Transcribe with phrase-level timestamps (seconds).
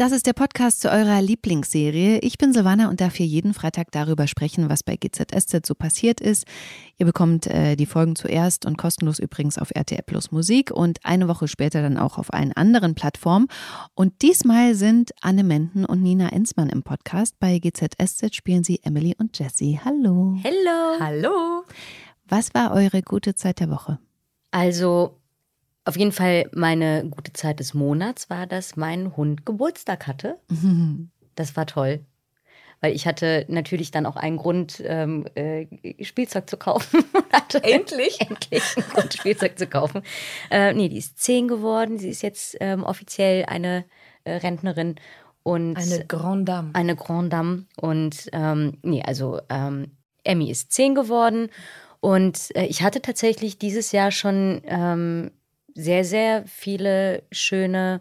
[0.00, 2.20] Das ist der Podcast zu eurer Lieblingsserie.
[2.20, 6.22] Ich bin Silvana und darf hier jeden Freitag darüber sprechen, was bei GZSZ so passiert
[6.22, 6.46] ist.
[6.96, 11.28] Ihr bekommt äh, die Folgen zuerst und kostenlos übrigens auf RTL Plus Musik und eine
[11.28, 13.48] Woche später dann auch auf allen anderen Plattformen.
[13.92, 17.38] Und diesmal sind Anne Menden und Nina Enzmann im Podcast.
[17.38, 19.80] Bei GZSZ spielen sie Emily und Jessie.
[19.84, 20.34] Hallo.
[20.42, 20.98] Hallo.
[20.98, 21.64] Hallo.
[22.26, 23.98] Was war eure gute Zeit der Woche?
[24.50, 25.19] Also
[25.84, 30.38] auf jeden Fall meine gute Zeit des Monats war, dass mein Hund Geburtstag hatte.
[31.36, 32.00] Das war toll.
[32.82, 35.66] Weil ich hatte natürlich dann auch einen Grund, ähm, äh,
[36.04, 37.04] Spielzeug zu kaufen.
[37.62, 38.20] Endlich?
[38.20, 40.02] Endlich einen Grund, Spielzeug zu kaufen.
[40.50, 41.98] Äh, nee, die ist zehn geworden.
[41.98, 43.84] Sie ist jetzt ähm, offiziell eine
[44.24, 44.96] äh, Rentnerin.
[45.42, 46.70] Und Eine Grande Dame.
[46.74, 47.64] eine Grand Dame.
[47.80, 49.92] Und ähm, nee, also ähm,
[50.24, 51.48] Emmy ist zehn geworden.
[52.00, 55.30] Und äh, ich hatte tatsächlich dieses Jahr schon ähm,
[55.80, 58.00] sehr, sehr viele schöne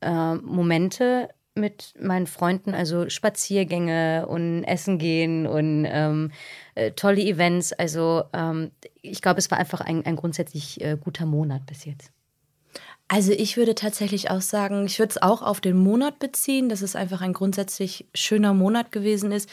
[0.00, 6.30] äh, Momente mit meinen Freunden, also Spaziergänge und Essen gehen und ähm,
[6.74, 7.72] äh, tolle Events.
[7.72, 8.70] Also ähm,
[9.02, 12.12] ich glaube, es war einfach ein, ein grundsätzlich äh, guter Monat bis jetzt.
[13.10, 16.82] Also ich würde tatsächlich auch sagen, ich würde es auch auf den Monat beziehen, dass
[16.82, 19.48] es einfach ein grundsätzlich schöner Monat gewesen ist.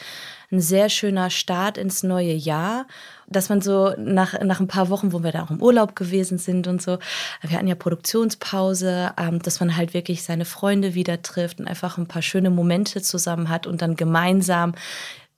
[0.52, 2.86] Ein sehr schöner Start ins neue Jahr.
[3.28, 6.36] Dass man so nach, nach ein paar Wochen, wo wir da auch im Urlaub gewesen
[6.36, 6.98] sind und so,
[7.40, 11.96] wir hatten ja Produktionspause, ähm, dass man halt wirklich seine Freunde wieder trifft und einfach
[11.96, 14.74] ein paar schöne Momente zusammen hat und dann gemeinsam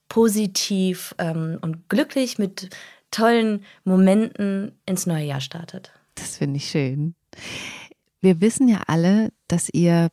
[0.09, 2.71] positiv ähm, und glücklich mit
[3.13, 5.93] tollen Momenten ins neue Jahr startet.
[6.17, 7.15] Das finde ich schön.
[8.21, 10.09] Wir wissen ja alle, dass ihr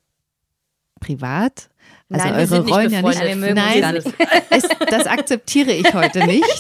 [1.00, 1.70] privat,
[2.10, 4.14] also Nein, wir eure sind nicht Rollen ja nicht, nein, nicht.
[4.50, 6.60] Es, das akzeptiere ich heute nicht.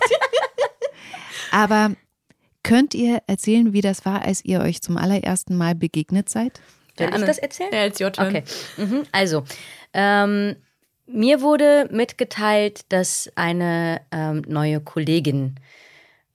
[1.51, 1.91] Aber
[2.63, 6.59] könnt ihr erzählen, wie das war, als ihr euch zum allerersten Mal begegnet seid?
[6.97, 7.25] Soll ich Anne.
[7.25, 7.69] das erzählen?
[7.71, 8.27] Ja, jetzt your turn.
[8.27, 8.43] Okay.
[8.77, 9.03] Mhm.
[9.11, 9.43] Also,
[9.93, 10.55] ähm,
[11.05, 15.55] mir wurde mitgeteilt, dass eine ähm, neue Kollegin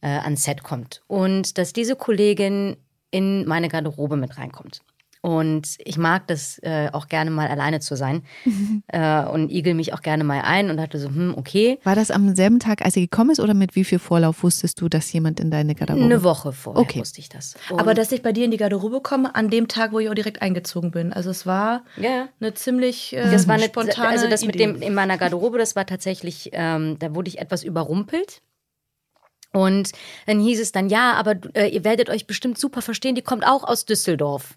[0.01, 2.77] äh, ans Set kommt und dass diese Kollegin
[3.11, 4.83] in meine Garderobe mit reinkommt.
[5.23, 8.23] Und ich mag das äh, auch gerne mal alleine zu sein
[8.89, 11.79] äh, und igel mich auch gerne mal ein und dachte so, hm, okay.
[11.85, 14.81] War das am selben Tag, als sie gekommen ist, oder mit wie viel Vorlauf wusstest
[14.81, 17.01] du, dass jemand in deine Garderobe Eine Woche vorher Okay.
[17.01, 17.55] wusste ich das.
[17.77, 20.09] Aber Und- dass ich bei dir in die Garderobe komme, an dem Tag, wo ich
[20.09, 21.13] auch direkt eingezogen bin.
[21.13, 24.69] Also es war ja, eine ziemlich äh, Das war eine, spontane also das mit Idee.
[24.73, 28.41] dem in meiner Garderobe, das war tatsächlich, ähm, da wurde ich etwas überrumpelt.
[29.53, 29.91] Und
[30.27, 33.45] dann hieß es dann, ja, aber äh, ihr werdet euch bestimmt super verstehen, die kommt
[33.47, 34.57] auch aus Düsseldorf.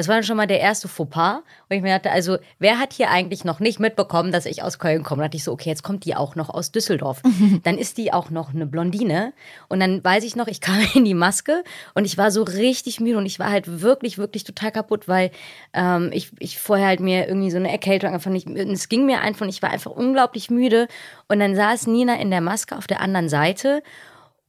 [0.00, 2.94] Das war dann schon mal der erste Fauxpas, wo ich mir dachte, also wer hat
[2.94, 5.20] hier eigentlich noch nicht mitbekommen, dass ich aus Köln komme?
[5.20, 7.20] Da dachte ich so, okay, jetzt kommt die auch noch aus Düsseldorf.
[7.64, 9.34] Dann ist die auch noch eine Blondine.
[9.68, 12.98] Und dann weiß ich noch, ich kam in die Maske und ich war so richtig
[13.00, 15.32] müde und ich war halt wirklich, wirklich total kaputt, weil
[15.74, 19.20] ähm, ich, ich vorher halt mir irgendwie so eine Erkältung einfach nicht, es ging mir
[19.20, 20.88] einfach, und ich war einfach unglaublich müde.
[21.28, 23.82] Und dann saß Nina in der Maske auf der anderen Seite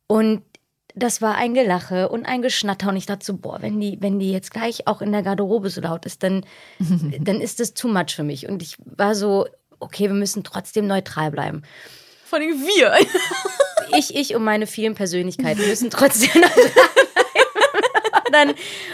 [0.07, 0.44] und
[0.96, 2.90] das war ein Gelache und ein Geschnatter.
[2.90, 5.69] Und ich dachte so, boah, wenn die, wenn die jetzt gleich auch in der Garderobe
[5.69, 6.46] so laut ist, dann,
[7.19, 8.47] dann ist das too much für mich.
[8.47, 9.47] Und ich war so,
[9.79, 11.63] okay, wir müssen trotzdem neutral bleiben.
[12.25, 12.94] Vor allem wir.
[13.97, 17.02] Ich, ich und meine vielen Persönlichkeiten müssen trotzdem neutral bleiben.
[18.25, 18.50] Und dann,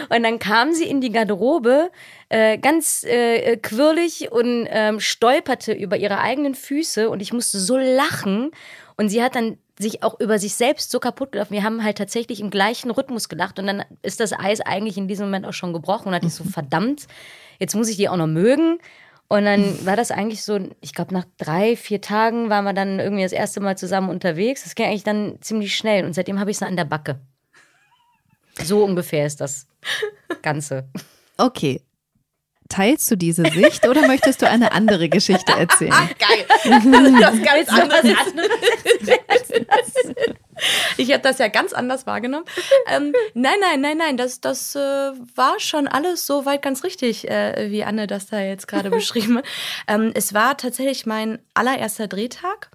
[0.08, 1.92] und dann kam sie in die Garderobe,
[2.30, 7.76] äh, ganz äh, quirlig und ähm, stolperte über ihre eigenen Füße und ich musste so
[7.76, 8.50] lachen.
[8.96, 11.50] Und sie hat dann sich auch über sich selbst so kaputt gelacht.
[11.50, 15.08] Wir haben halt tatsächlich im gleichen Rhythmus gelacht und dann ist das Eis eigentlich in
[15.08, 17.06] diesem Moment auch schon gebrochen und hatte ich so, verdammt,
[17.58, 18.78] jetzt muss ich die auch noch mögen.
[19.28, 22.98] Und dann war das eigentlich so, ich glaube, nach drei, vier Tagen waren wir dann
[22.98, 24.64] irgendwie das erste Mal zusammen unterwegs.
[24.64, 27.20] Das ging eigentlich dann ziemlich schnell und seitdem habe ich es an der Backe.
[28.62, 29.66] So ungefähr ist das
[30.42, 30.88] Ganze.
[31.36, 31.82] Okay.
[32.68, 35.90] Teilst du diese Sicht oder möchtest du eine andere Geschichte erzählen?
[36.18, 36.44] Geil.
[36.48, 38.04] Das ist ganz anders.
[40.96, 42.44] Ich habe das ja ganz anders wahrgenommen.
[42.88, 47.70] Ähm, nein, nein, nein, nein, das, das äh, war schon alles soweit ganz richtig, äh,
[47.70, 49.44] wie Anne das da jetzt gerade beschrieben hat.
[49.86, 52.70] Ähm, es war tatsächlich mein allererster Drehtag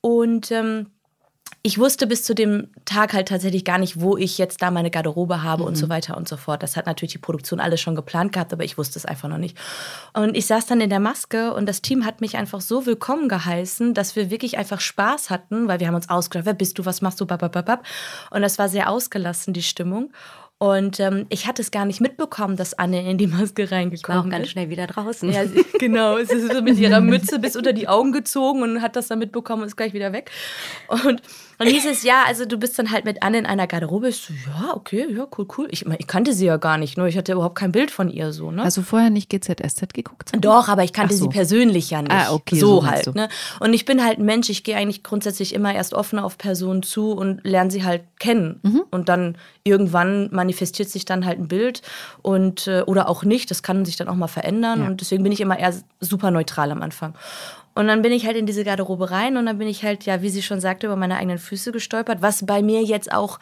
[0.00, 0.90] und ähm,
[1.68, 4.90] ich wusste bis zu dem Tag halt tatsächlich gar nicht, wo ich jetzt da meine
[4.90, 6.62] Garderobe habe und so weiter und so fort.
[6.62, 9.36] Das hat natürlich die Produktion alles schon geplant gehabt, aber ich wusste es einfach noch
[9.36, 9.54] nicht.
[10.14, 13.28] Und ich saß dann in der Maske und das Team hat mich einfach so willkommen
[13.28, 16.86] geheißen, dass wir wirklich einfach Spaß hatten, weil wir haben uns ausgedacht, wer bist du,
[16.86, 17.84] was machst du, babababab.
[18.30, 20.10] Und das war sehr ausgelassen, die Stimmung.
[20.60, 24.08] Und ähm, ich hatte es gar nicht mitbekommen, dass Anne in die Maske reingekommen ist.
[24.08, 25.30] War auch ganz schnell wieder draußen.
[25.32, 25.42] Ja,
[25.78, 26.16] genau.
[26.16, 29.20] Es ist so mit ihrer Mütze bis unter die Augen gezogen und hat das dann
[29.20, 30.32] mitbekommen und ist gleich wieder weg.
[30.88, 31.22] Und
[31.58, 34.08] dann hieß es, ja, also du bist dann halt mit Anne in einer Garderobe.
[34.08, 35.68] Ich so, ja, okay, ja, cool, cool.
[35.70, 38.32] Ich, ich kannte sie ja gar nicht, nur ich hatte überhaupt kein Bild von ihr
[38.32, 38.52] so.
[38.52, 38.62] Ne?
[38.62, 40.32] Hast du vorher nicht GZSZ geguckt?
[40.38, 41.24] Doch, aber ich kannte so.
[41.24, 42.12] sie persönlich ja nicht.
[42.12, 42.58] Ah, okay.
[42.58, 43.14] So, so halt.
[43.14, 43.28] Ne?
[43.58, 46.84] Und ich bin halt ein Mensch, ich gehe eigentlich grundsätzlich immer erst offen auf Personen
[46.84, 48.60] zu und lerne sie halt kennen.
[48.62, 48.82] Mhm.
[48.90, 51.82] Und dann irgendwann manifestiert sich dann halt ein Bild
[52.22, 53.50] und äh, oder auch nicht.
[53.50, 54.80] Das kann sich dann auch mal verändern.
[54.80, 54.86] Ja.
[54.86, 57.14] Und deswegen bin ich immer eher super neutral am Anfang.
[57.74, 60.20] Und dann bin ich halt in diese Garderobe rein und dann bin ich halt, ja,
[60.20, 63.38] wie sie schon sagte, über meine eigenen Füße gestolpert, was bei mir jetzt auch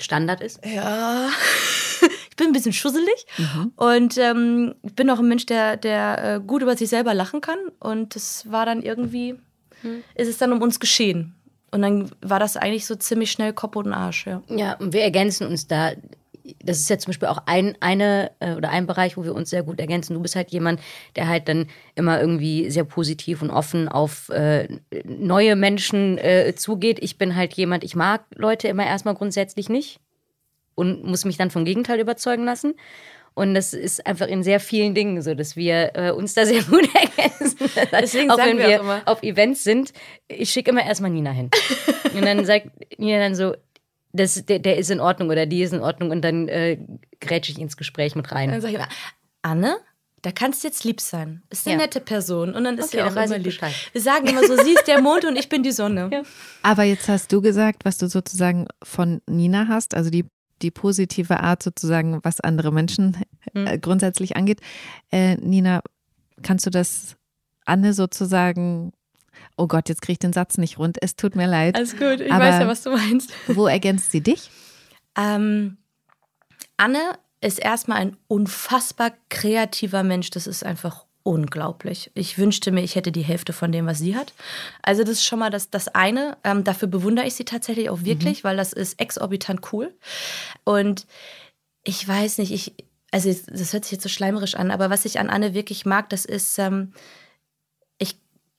[0.00, 0.60] Standard ist.
[0.64, 1.28] Ja.
[2.30, 3.72] ich bin ein bisschen schusselig mhm.
[3.76, 7.40] und ähm, ich bin auch ein Mensch, der, der äh, gut über sich selber lachen
[7.40, 7.58] kann.
[7.78, 9.34] Und das war dann irgendwie,
[9.82, 10.02] mhm.
[10.16, 11.34] ist es dann um uns geschehen.
[11.70, 14.42] Und dann war das eigentlich so ziemlich schnell Kopf und Arsch, ja.
[14.48, 15.92] Ja, und wir ergänzen uns da
[16.62, 19.50] das ist ja zum Beispiel auch ein, eine äh, oder ein Bereich, wo wir uns
[19.50, 20.14] sehr gut ergänzen.
[20.14, 20.80] Du bist halt jemand,
[21.16, 24.68] der halt dann immer irgendwie sehr positiv und offen auf äh,
[25.04, 26.98] neue Menschen äh, zugeht.
[27.02, 30.00] Ich bin halt jemand, ich mag Leute immer erstmal grundsätzlich nicht
[30.74, 32.74] und muss mich dann vom Gegenteil überzeugen lassen.
[33.38, 36.60] Und das ist einfach in sehr vielen Dingen so, dass wir äh, uns da sehr
[36.64, 37.70] gut ergänzen.
[37.92, 39.92] Deswegen auch wenn wir, wir auf Events sind,
[40.26, 41.48] ich schicke immer erstmal Nina hin.
[42.14, 42.66] und dann sagt
[42.98, 43.54] Nina dann so,
[44.12, 46.78] das, der, der ist in Ordnung oder die ist in Ordnung und dann äh,
[47.20, 48.50] grätsche ich ins Gespräch mit rein.
[48.50, 48.88] Dann sage ich immer,
[49.42, 49.76] Anne,
[50.22, 51.44] da kannst du jetzt lieb sein.
[51.48, 51.82] Ist eine ja.
[51.82, 53.44] nette Person und dann ist okay, sie auch immer lieb.
[53.44, 53.74] Bescheid.
[53.92, 56.10] Wir sagen immer so, sie ist der Mond und ich bin die Sonne.
[56.12, 56.22] Ja.
[56.62, 60.24] Aber jetzt hast du gesagt, was du sozusagen von Nina hast, also die,
[60.62, 63.16] die positive Art sozusagen, was andere Menschen
[63.54, 63.80] äh, hm.
[63.80, 64.60] grundsätzlich angeht.
[65.10, 65.80] Äh, Nina,
[66.42, 67.16] kannst du das
[67.64, 68.92] Anne sozusagen
[69.56, 70.98] Oh Gott, jetzt kriege ich den Satz nicht rund.
[71.00, 71.76] Es tut mir leid.
[71.76, 73.32] Alles gut, ich weiß ja, was du meinst.
[73.48, 74.50] Wo ergänzt sie dich?
[75.16, 75.78] Ähm,
[76.76, 80.30] Anne ist erstmal ein unfassbar kreativer Mensch.
[80.30, 82.10] Das ist einfach unglaublich.
[82.14, 84.32] Ich wünschte mir, ich hätte die Hälfte von dem, was sie hat.
[84.82, 86.36] Also das ist schon mal das, das eine.
[86.42, 88.48] Ähm, dafür bewundere ich sie tatsächlich auch wirklich, mhm.
[88.48, 89.94] weil das ist exorbitant cool.
[90.64, 91.06] Und
[91.84, 92.74] ich weiß nicht, ich,
[93.10, 96.08] also das hört sich jetzt so schleimerisch an, aber was ich an Anne wirklich mag,
[96.08, 96.92] das ist, ähm,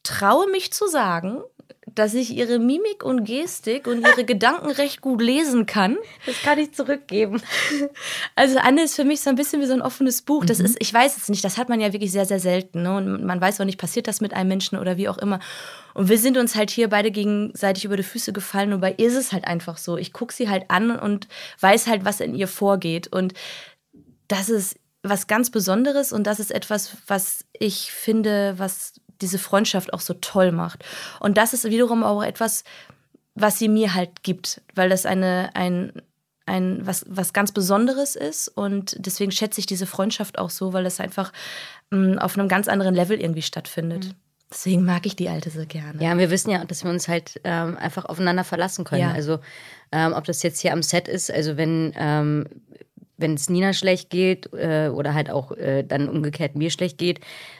[0.04, 1.42] traue mich zu sagen,
[2.00, 5.98] dass ich ihre Mimik und Gestik und ihre Gedanken recht gut lesen kann.
[6.26, 7.42] Das kann ich zurückgeben.
[8.36, 10.46] Also Anne ist für mich so ein bisschen wie so ein offenes Buch.
[10.46, 10.66] Das mhm.
[10.66, 12.84] ist, ich weiß es nicht, das hat man ja wirklich sehr, sehr selten.
[12.84, 12.96] Ne?
[12.96, 15.40] Und man weiß auch nicht, passiert das mit einem Menschen oder wie auch immer.
[15.94, 18.72] Und wir sind uns halt hier beide gegenseitig über die Füße gefallen.
[18.72, 19.98] Und bei ihr ist es halt einfach so.
[19.98, 21.28] Ich gucke sie halt an und
[21.60, 23.08] weiß halt, was in ihr vorgeht.
[23.12, 23.34] Und
[24.30, 29.94] das ist was ganz Besonderes und das ist etwas, was ich finde, was diese Freundschaft
[29.94, 30.84] auch so toll macht.
[31.20, 32.64] Und das ist wiederum auch etwas,
[33.36, 35.94] was sie mir halt gibt, weil das eine, ein,
[36.46, 38.48] ein, was, was ganz Besonderes ist.
[38.50, 41.32] Und deswegen schätze ich diese Freundschaft auch so, weil das einfach
[41.92, 44.06] mh, mm, auf einem ganz anderen Level irgendwie stattfindet.
[44.06, 44.16] Mhm.
[44.52, 46.04] Deswegen mag ich die Alte so gerne.
[46.04, 49.04] Ja, und wir wissen ja, dass wir uns halt ähm, einfach aufeinander verlassen können.
[49.04, 49.12] Ja.
[49.12, 49.40] Also,
[49.92, 52.48] ähm, ob das jetzt hier am Set ist, also wenn ähm,
[53.20, 57.20] wenn es Nina schlecht geht äh, oder halt auch äh, dann umgekehrt mir schlecht geht,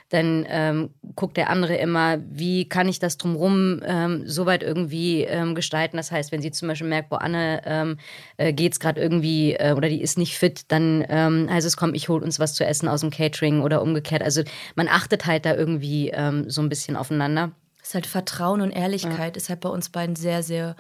[0.10, 5.24] dann ähm, guckt der andere immer, wie kann ich das drumherum ähm, so weit irgendwie
[5.24, 5.98] ähm, gestalten.
[5.98, 7.98] Das heißt, wenn sie zum Beispiel merkt, boah, Anne ähm,
[8.38, 11.94] äh, es gerade irgendwie äh, oder die ist nicht fit, dann ähm, heißt es, komm,
[11.94, 14.24] ich hol uns was zu essen aus dem Catering oder umgekehrt.
[14.24, 14.42] Also
[14.76, 17.52] man achtet halt da irgendwie ähm, so ein bisschen aufeinander.
[17.82, 19.38] Es ist halt Vertrauen und Ehrlichkeit, ja.
[19.38, 20.76] ist halt bei uns beiden sehr, sehr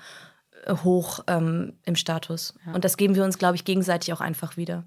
[0.68, 2.54] hoch ähm, im Status.
[2.66, 2.74] Ja.
[2.74, 4.84] Und das geben wir uns, glaube ich, gegenseitig auch einfach wieder.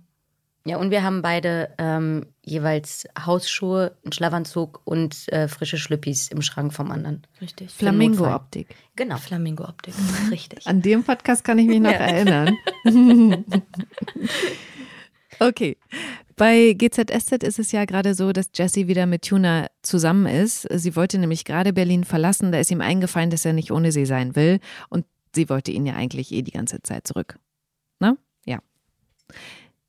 [0.64, 6.40] Ja, und wir haben beide ähm, jeweils Hausschuhe, einen Schlafanzug und äh, frische Schlüppis im
[6.40, 7.26] Schrank vom anderen.
[7.40, 7.70] Richtig.
[7.72, 8.68] Flamingo-Optik.
[8.94, 9.16] Genau.
[9.16, 9.94] Flamingo-Optik,
[10.30, 10.66] richtig.
[10.66, 11.98] An dem Podcast kann ich mich noch ja.
[11.98, 12.56] erinnern.
[15.40, 15.76] okay.
[16.36, 20.66] Bei GZSZ ist es ja gerade so, dass Jesse wieder mit Tuna zusammen ist.
[20.70, 22.52] Sie wollte nämlich gerade Berlin verlassen.
[22.52, 24.60] Da ist ihm eingefallen, dass er nicht ohne sie sein will.
[24.88, 27.38] Und sie wollte ihn ja eigentlich eh die ganze Zeit zurück.
[28.00, 28.16] Ne?
[28.44, 28.60] Ja.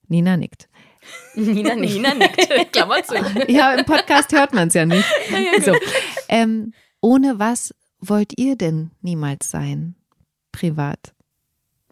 [0.08, 0.70] Nina nickt.
[1.36, 2.38] Nina, Nina nickt.
[2.72, 3.16] Klammer zu.
[3.48, 5.06] Ja, im Podcast hört man es ja nicht.
[5.64, 5.76] So.
[6.30, 9.96] ähm, ohne was wollt ihr denn niemals sein?
[10.52, 11.14] Privat.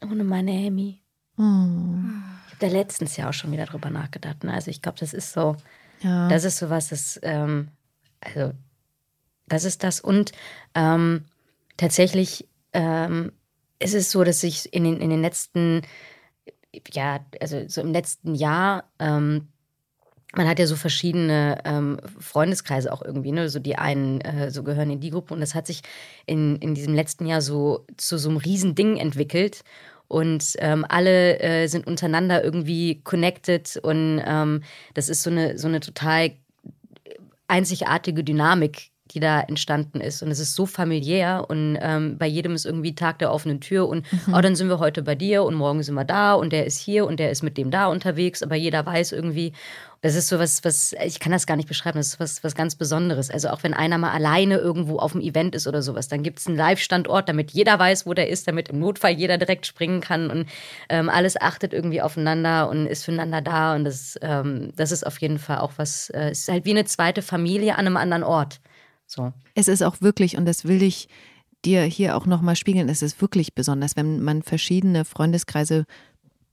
[0.02, 1.02] Ohne meine Amy.
[1.38, 1.42] Oh.
[1.42, 4.44] Ich habe da letztens ja auch schon wieder drüber nachgedacht.
[4.44, 4.54] Ne?
[4.54, 5.56] Also ich glaube, das ist so,
[6.02, 6.30] ja.
[6.30, 7.70] das ist so was, das, ähm,
[8.20, 8.54] also
[9.48, 10.00] das ist das.
[10.00, 10.32] Und
[10.76, 11.26] ähm,
[11.78, 13.32] tatsächlich ähm,
[13.82, 15.82] ist es so, dass ich in den, in den letzten
[16.94, 19.48] ja, also so im letzten Jahr, ähm,
[20.34, 23.50] man hat ja so verschiedene ähm, Freundeskreise auch irgendwie, ne?
[23.50, 25.82] So die einen äh, so gehören in die Gruppe und das hat sich
[26.26, 29.64] in, in diesem letzten Jahr so zu so einem riesen Ding entwickelt.
[30.08, 35.68] und ähm, alle äh, sind untereinander irgendwie connected und ähm, das ist so eine, so
[35.68, 36.32] eine total
[37.48, 40.24] einzigartige Dynamik, die da entstanden ist.
[40.24, 43.88] Und es ist so familiär und ähm, bei jedem ist irgendwie Tag der offenen Tür
[43.88, 44.34] und mhm.
[44.34, 46.80] oh, dann sind wir heute bei dir und morgen sind wir da und der ist
[46.80, 49.54] hier und der ist mit dem da unterwegs, aber jeder weiß irgendwie.
[50.04, 52.56] Das ist so was, was, ich kann das gar nicht beschreiben, das ist was, was
[52.56, 53.30] ganz Besonderes.
[53.30, 56.40] Also auch wenn einer mal alleine irgendwo auf dem Event ist oder sowas, dann gibt
[56.40, 60.02] es einen Live-Standort, damit jeder weiß, wo der ist, damit im Notfall jeder direkt springen
[60.02, 60.50] kann und
[60.90, 63.76] ähm, alles achtet irgendwie aufeinander und ist füreinander da.
[63.76, 66.72] Und das, ähm, das ist auf jeden Fall auch was, äh, es ist halt wie
[66.72, 68.60] eine zweite Familie an einem anderen Ort.
[69.12, 69.34] So.
[69.56, 71.10] Es ist auch wirklich, und das will ich
[71.66, 75.86] dir hier auch nochmal spiegeln, es ist wirklich besonders, wenn man verschiedene Freundeskreise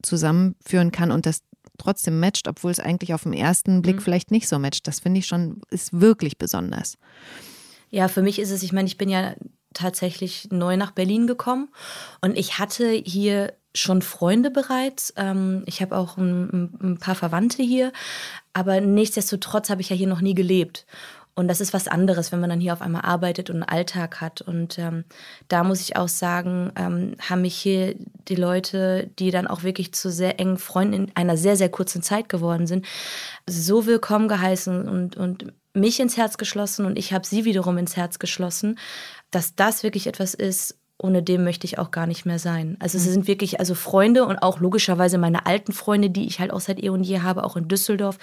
[0.02, 1.42] zusammenführen kann und das
[1.78, 4.00] trotzdem matcht, obwohl es eigentlich auf den ersten Blick mhm.
[4.00, 4.88] vielleicht nicht so matcht.
[4.88, 6.98] Das finde ich schon, ist wirklich besonders.
[7.90, 9.34] Ja, für mich ist es, ich meine, ich bin ja
[9.72, 11.68] tatsächlich neu nach Berlin gekommen
[12.20, 15.12] und ich hatte hier schon Freunde bereits.
[15.16, 17.92] Ähm, ich habe auch ein, ein, paar Verwandte hier,
[18.52, 20.86] aber nichtsdestotrotz habe ich ja hier noch nie gelebt.
[21.38, 24.20] Und das ist was anderes, wenn man dann hier auf einmal arbeitet und einen Alltag
[24.20, 24.40] hat.
[24.40, 25.04] Und ähm,
[25.46, 27.94] da muss ich auch sagen, ähm, haben mich hier
[28.28, 32.02] die Leute, die dann auch wirklich zu sehr engen Freunden in einer sehr, sehr kurzen
[32.02, 32.86] Zeit geworden sind,
[33.46, 37.96] so willkommen geheißen und, und mich ins Herz geschlossen und ich habe sie wiederum ins
[37.96, 38.76] Herz geschlossen,
[39.30, 42.76] dass das wirklich etwas ist, ohne dem möchte ich auch gar nicht mehr sein.
[42.80, 43.04] Also mhm.
[43.04, 46.58] es sind wirklich also Freunde und auch logischerweise meine alten Freunde, die ich halt auch
[46.58, 48.18] seit eh und je habe, auch in Düsseldorf.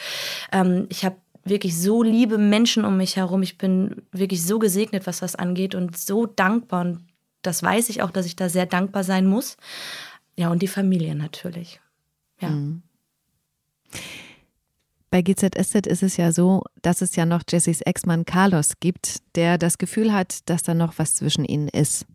[0.51, 1.15] Ähm, ich habe
[1.45, 3.43] wirklich so liebe Menschen um mich herum.
[3.43, 6.81] Ich bin wirklich so gesegnet, was das angeht und so dankbar.
[6.81, 7.07] Und
[7.43, 9.55] das weiß ich auch, dass ich da sehr dankbar sein muss.
[10.35, 11.79] Ja, und die Familie natürlich.
[12.41, 12.49] Ja.
[12.49, 12.81] Mhm.
[15.11, 19.57] Bei GZSZ ist es ja so, dass es ja noch Jessys Ex-Mann Carlos gibt, der
[19.57, 22.05] das Gefühl hat, dass da noch was zwischen ihnen ist.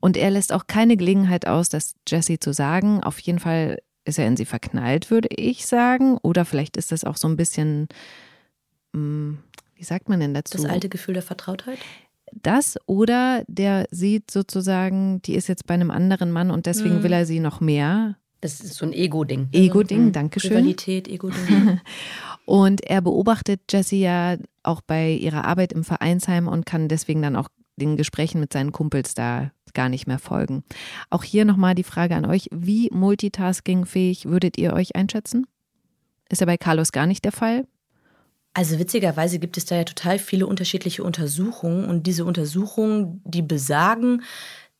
[0.00, 3.04] Und er lässt auch keine Gelegenheit aus, das Jessie zu sagen.
[3.04, 6.18] Auf jeden Fall ist er in sie verknallt, würde ich sagen.
[6.22, 7.86] Oder vielleicht ist das auch so ein bisschen
[8.92, 10.58] wie sagt man denn dazu?
[10.58, 11.78] Das alte Gefühl der Vertrautheit?
[12.32, 17.02] Das oder der sieht sozusagen, die ist jetzt bei einem anderen Mann und deswegen mhm.
[17.02, 18.16] will er sie noch mehr.
[18.40, 19.48] Das ist so ein Ego-Ding.
[19.52, 20.12] Ego-Ding, mhm.
[20.12, 20.52] danke schön.
[20.52, 21.80] Rivalität, Ego-Ding.
[22.44, 27.36] und er beobachtet Jessie ja auch bei ihrer Arbeit im Vereinsheim und kann deswegen dann
[27.36, 30.64] auch den Gesprächen mit seinen Kumpels da gar nicht mehr folgen.
[31.10, 35.46] Auch hier nochmal die Frage an euch, wie multitaskingfähig würdet ihr euch einschätzen?
[36.28, 37.66] Ist ja bei Carlos gar nicht der Fall.
[38.54, 44.22] Also witzigerweise gibt es da ja total viele unterschiedliche Untersuchungen und diese Untersuchungen, die besagen,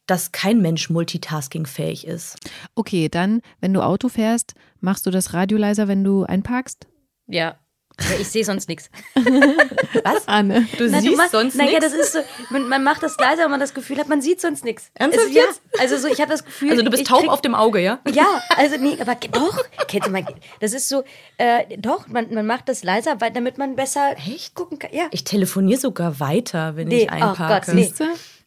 [0.06, 2.36] dass kein Mensch multitaskingfähig ist.
[2.74, 6.86] Okay, dann, wenn du Auto fährst, machst du das Radio leiser, wenn du einparkst?
[7.28, 7.58] Ja.
[8.00, 8.90] Ja, ich sehe sonst nichts.
[10.04, 10.26] Was?
[10.26, 11.72] Anne, du Na, siehst du machst, sonst nichts?
[11.72, 12.20] Naja, das ist so,
[12.50, 14.90] man, man, macht das leiser, wenn man das Gefühl hat, man sieht sonst nichts.
[14.94, 15.62] Ernsthaft also, jetzt?
[15.74, 16.70] Ja, also so, ich habe das Gefühl.
[16.70, 18.00] Also du bist taub krieg, auf dem Auge, ja?
[18.10, 20.26] Ja, also nee, aber doch, kennt man,
[20.60, 21.04] das ist so,
[21.38, 24.54] äh, doch, man, man macht das leiser, weil, damit man besser Echt?
[24.54, 24.90] gucken kann.
[24.92, 25.04] Ja.
[25.10, 27.72] Ich telefoniere sogar weiter, wenn nee, ich einparke.
[27.72, 27.92] Oh Gott, nee.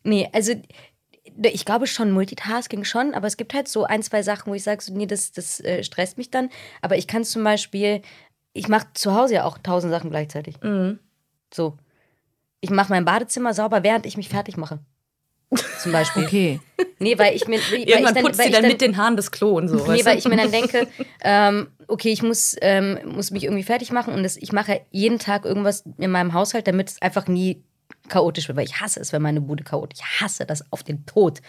[0.03, 0.53] nee, also
[1.43, 4.63] ich glaube schon, Multitasking schon, aber es gibt halt so ein, zwei Sachen, wo ich
[4.63, 6.49] sage, so, nee, das, das äh, stresst mich dann.
[6.81, 8.01] Aber ich kann zum Beispiel
[8.55, 10.55] ich mache zu Hause ja auch tausend Sachen gleichzeitig.
[10.61, 10.97] Mhm.
[11.53, 11.77] So.
[12.61, 14.79] Ich mache mein Badezimmer sauber, während ich mich fertig mache.
[15.79, 16.23] Zum Beispiel.
[16.23, 16.59] Okay.
[16.99, 17.59] Nee, weil ich mir.
[17.59, 19.75] Weil Irgendwann ich dann, putzt sie dann, dann, mit den Haaren das Klo und so.
[19.91, 20.87] Nee, weil ich mir dann denke,
[21.21, 25.19] ähm, okay, ich muss, ähm, muss mich irgendwie fertig machen und das, ich mache jeden
[25.19, 27.63] Tag irgendwas in meinem Haushalt, damit es einfach nie
[28.07, 28.57] chaotisch wird.
[28.57, 31.41] Weil ich hasse es, wenn meine Bude chaotisch Ich hasse das auf den Tod.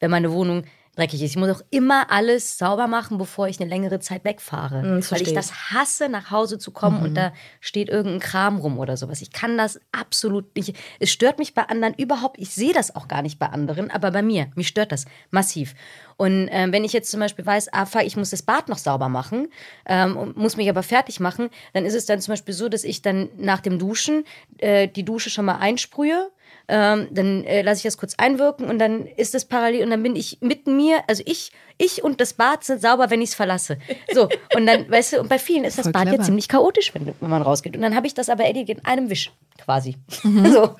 [0.00, 0.64] Wenn meine Wohnung
[0.96, 1.30] dreckig ist.
[1.30, 4.82] Ich muss auch immer alles sauber machen, bevor ich eine längere Zeit wegfahre.
[4.82, 7.04] Mhm, weil ich das hasse, nach Hause zu kommen mhm.
[7.04, 9.20] und da steht irgendein Kram rum oder sowas.
[9.20, 10.74] Ich kann das absolut nicht.
[10.98, 12.38] Es stört mich bei anderen überhaupt.
[12.38, 15.74] Ich sehe das auch gar nicht bei anderen, aber bei mir, mich stört das massiv.
[16.16, 19.10] Und ähm, wenn ich jetzt zum Beispiel weiß, ah, ich muss das Bad noch sauber
[19.10, 19.48] machen,
[19.84, 23.02] ähm, muss mich aber fertig machen, dann ist es dann zum Beispiel so, dass ich
[23.02, 24.24] dann nach dem Duschen
[24.58, 26.30] äh, die Dusche schon mal einsprühe
[26.68, 30.02] ähm, dann äh, lasse ich das kurz einwirken und dann ist das parallel und dann
[30.02, 33.34] bin ich mit mir, also ich, ich und das Bad sind sauber, wenn ich es
[33.34, 33.78] verlasse.
[34.12, 36.18] So, und dann, weißt du, und bei vielen ist das Voll Bad clever.
[36.18, 37.76] ja ziemlich chaotisch, wenn, wenn man rausgeht.
[37.76, 39.96] Und dann habe ich das aber erledigt in einem Wisch, quasi.
[40.22, 40.46] Mhm.
[40.52, 40.74] So.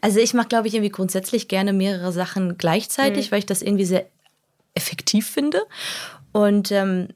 [0.00, 3.32] Also ich mache, glaube ich, irgendwie grundsätzlich gerne mehrere Sachen gleichzeitig, mhm.
[3.32, 4.06] weil ich das irgendwie sehr
[4.74, 5.62] effektiv finde.
[6.32, 7.08] Und ähm,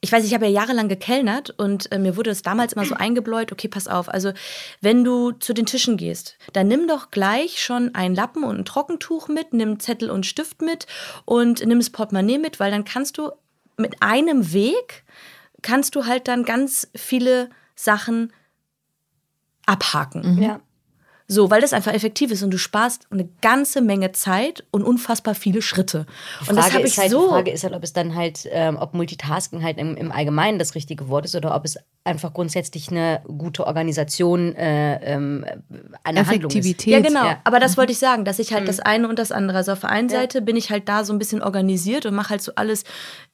[0.00, 2.94] ich weiß, ich habe ja jahrelang gekellnert und äh, mir wurde das damals immer so
[2.94, 4.32] eingebläut, okay, pass auf, also
[4.80, 8.64] wenn du zu den Tischen gehst, dann nimm doch gleich schon einen Lappen und ein
[8.64, 10.86] Trockentuch mit, nimm Zettel und Stift mit
[11.24, 13.30] und nimm das Portemonnaie mit, weil dann kannst du
[13.76, 15.04] mit einem Weg,
[15.62, 18.32] kannst du halt dann ganz viele Sachen
[19.66, 20.36] abhaken.
[20.36, 20.42] Mhm.
[20.42, 20.60] Ja.
[21.34, 25.34] So, weil das einfach effektiv ist und du sparst eine ganze Menge Zeit und unfassbar
[25.34, 26.06] viele Schritte.
[26.44, 27.22] Die und das Frage, habe ist ich halt, so.
[27.24, 30.58] die Frage ist halt, ob es dann halt, ähm, ob Multitasking halt im, im Allgemeinen
[30.58, 35.44] das richtige Wort ist oder ob es einfach grundsätzlich eine gute Organisation äh, ähm,
[36.04, 36.56] einer Handlung ist.
[36.56, 36.92] Effektivität.
[36.92, 37.24] Ja, genau.
[37.24, 37.40] Ja.
[37.44, 38.66] Aber das wollte ich sagen, dass ich halt Mhm.
[38.66, 39.58] das eine und das andere.
[39.58, 42.30] Also auf der einen Seite bin ich halt da so ein bisschen organisiert und mache
[42.30, 42.84] halt so alles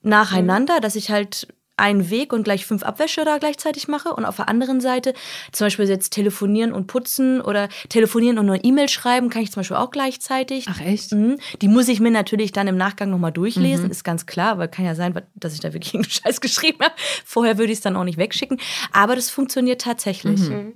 [0.02, 0.80] nacheinander, Mhm.
[0.82, 1.48] dass ich halt
[1.80, 4.10] einen Weg und gleich fünf Abwäsche da gleichzeitig mache.
[4.14, 5.14] Und auf der anderen Seite,
[5.52, 9.60] zum Beispiel jetzt telefonieren und putzen oder telefonieren und eine E-Mail schreiben, kann ich zum
[9.60, 10.66] Beispiel auch gleichzeitig.
[10.68, 11.12] Ach echt?
[11.12, 11.38] Mhm.
[11.60, 13.90] Die muss ich mir natürlich dann im Nachgang nochmal durchlesen, Mhm.
[13.90, 16.94] ist ganz klar, weil kann ja sein, dass ich da wirklich einen Scheiß geschrieben habe.
[17.24, 18.60] Vorher würde ich es dann auch nicht wegschicken.
[18.92, 20.40] Aber das funktioniert tatsächlich.
[20.40, 20.74] Mhm.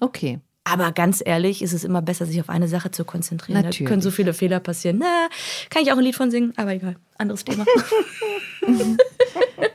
[0.00, 0.38] Okay.
[0.64, 3.60] Aber ganz ehrlich, ist es immer besser, sich auf eine Sache zu konzentrieren.
[3.62, 3.78] Natürlich.
[3.80, 4.98] Da können so viele Fehler passieren.
[5.00, 5.28] Na,
[5.70, 6.94] kann ich auch ein Lied von singen, aber egal.
[7.18, 7.64] Anderes Thema.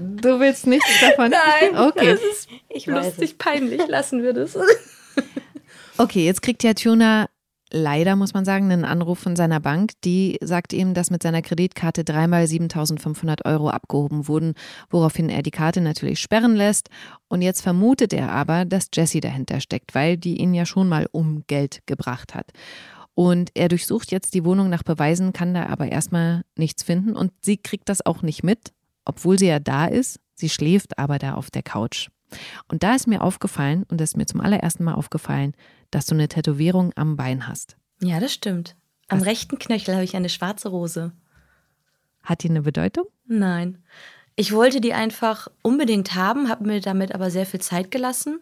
[0.00, 1.30] Du willst nichts davon?
[1.30, 2.06] Nein, Okay.
[2.12, 3.16] das ist Ich weiß es.
[3.18, 3.80] lustig peinlich.
[3.88, 4.56] Lassen wir das.
[5.98, 7.26] Okay, jetzt kriegt ja Tuna
[7.72, 9.92] leider, muss man sagen, einen Anruf von seiner Bank.
[10.04, 14.52] Die sagt ihm, dass mit seiner Kreditkarte dreimal 7500 Euro abgehoben wurden,
[14.90, 16.90] woraufhin er die Karte natürlich sperren lässt.
[17.28, 21.08] Und jetzt vermutet er aber, dass Jessie dahinter steckt, weil die ihn ja schon mal
[21.12, 22.50] um Geld gebracht hat.
[23.14, 27.16] Und er durchsucht jetzt die Wohnung nach Beweisen, kann da aber erstmal nichts finden.
[27.16, 28.72] Und sie kriegt das auch nicht mit,
[29.06, 30.20] obwohl sie ja da ist.
[30.34, 32.08] Sie schläft aber da auf der Couch.
[32.68, 35.54] Und da ist mir aufgefallen, und das ist mir zum allerersten Mal aufgefallen,
[35.90, 37.76] dass du eine Tätowierung am Bein hast.
[38.02, 38.76] Ja, das stimmt.
[39.08, 41.12] Am rechten Knöchel habe ich eine schwarze Rose.
[42.22, 43.06] Hat die eine Bedeutung?
[43.26, 43.78] Nein.
[44.34, 48.40] Ich wollte die einfach unbedingt haben, habe mir damit aber sehr viel Zeit gelassen.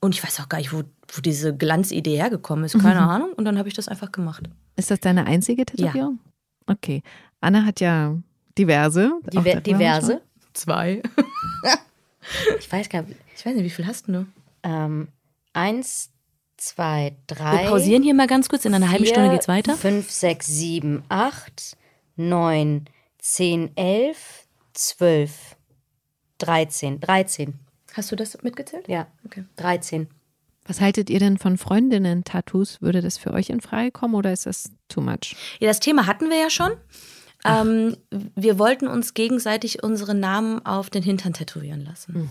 [0.00, 2.78] Und ich weiß auch gar nicht, wo, wo diese Glanzidee hergekommen ist.
[2.78, 3.32] Keine Ahnung.
[3.32, 4.48] Und dann habe ich das einfach gemacht.
[4.76, 6.20] Ist das deine einzige Tätowierung?
[6.66, 7.02] Okay.
[7.40, 8.16] Anna hat ja
[8.58, 9.12] diverse.
[9.32, 10.20] Diver wir diverse.
[10.52, 11.02] Zwei.
[12.58, 13.18] Ich weiß gar nicht.
[13.36, 14.26] Ich weiß nicht, wie viel hast du?
[14.62, 15.08] Ähm,
[15.54, 16.10] eins,
[16.58, 17.66] zwei, Wir drei.
[17.66, 18.66] pausieren hier mal ganz kurz.
[18.66, 19.76] In einer halben Stunde geht's weiter.
[19.76, 21.76] Fünf, sechs, sieben, acht,
[22.16, 22.84] neun,
[23.18, 25.56] zehn, elf, zwölf,
[26.36, 27.00] dreizehn.
[27.00, 27.54] Dreizehn.
[27.94, 28.86] Hast du das mitgezählt?
[28.88, 29.44] Ja, Okay.
[29.56, 30.08] 13.
[30.66, 32.82] Was haltet ihr denn von Freundinnen-Tattoos?
[32.82, 35.34] Würde das für euch in Frage kommen oder ist das too much?
[35.60, 36.72] Ja, das Thema hatten wir ja schon.
[37.44, 37.96] Ähm,
[38.34, 42.30] wir wollten uns gegenseitig unsere Namen auf den Hintern tätowieren lassen.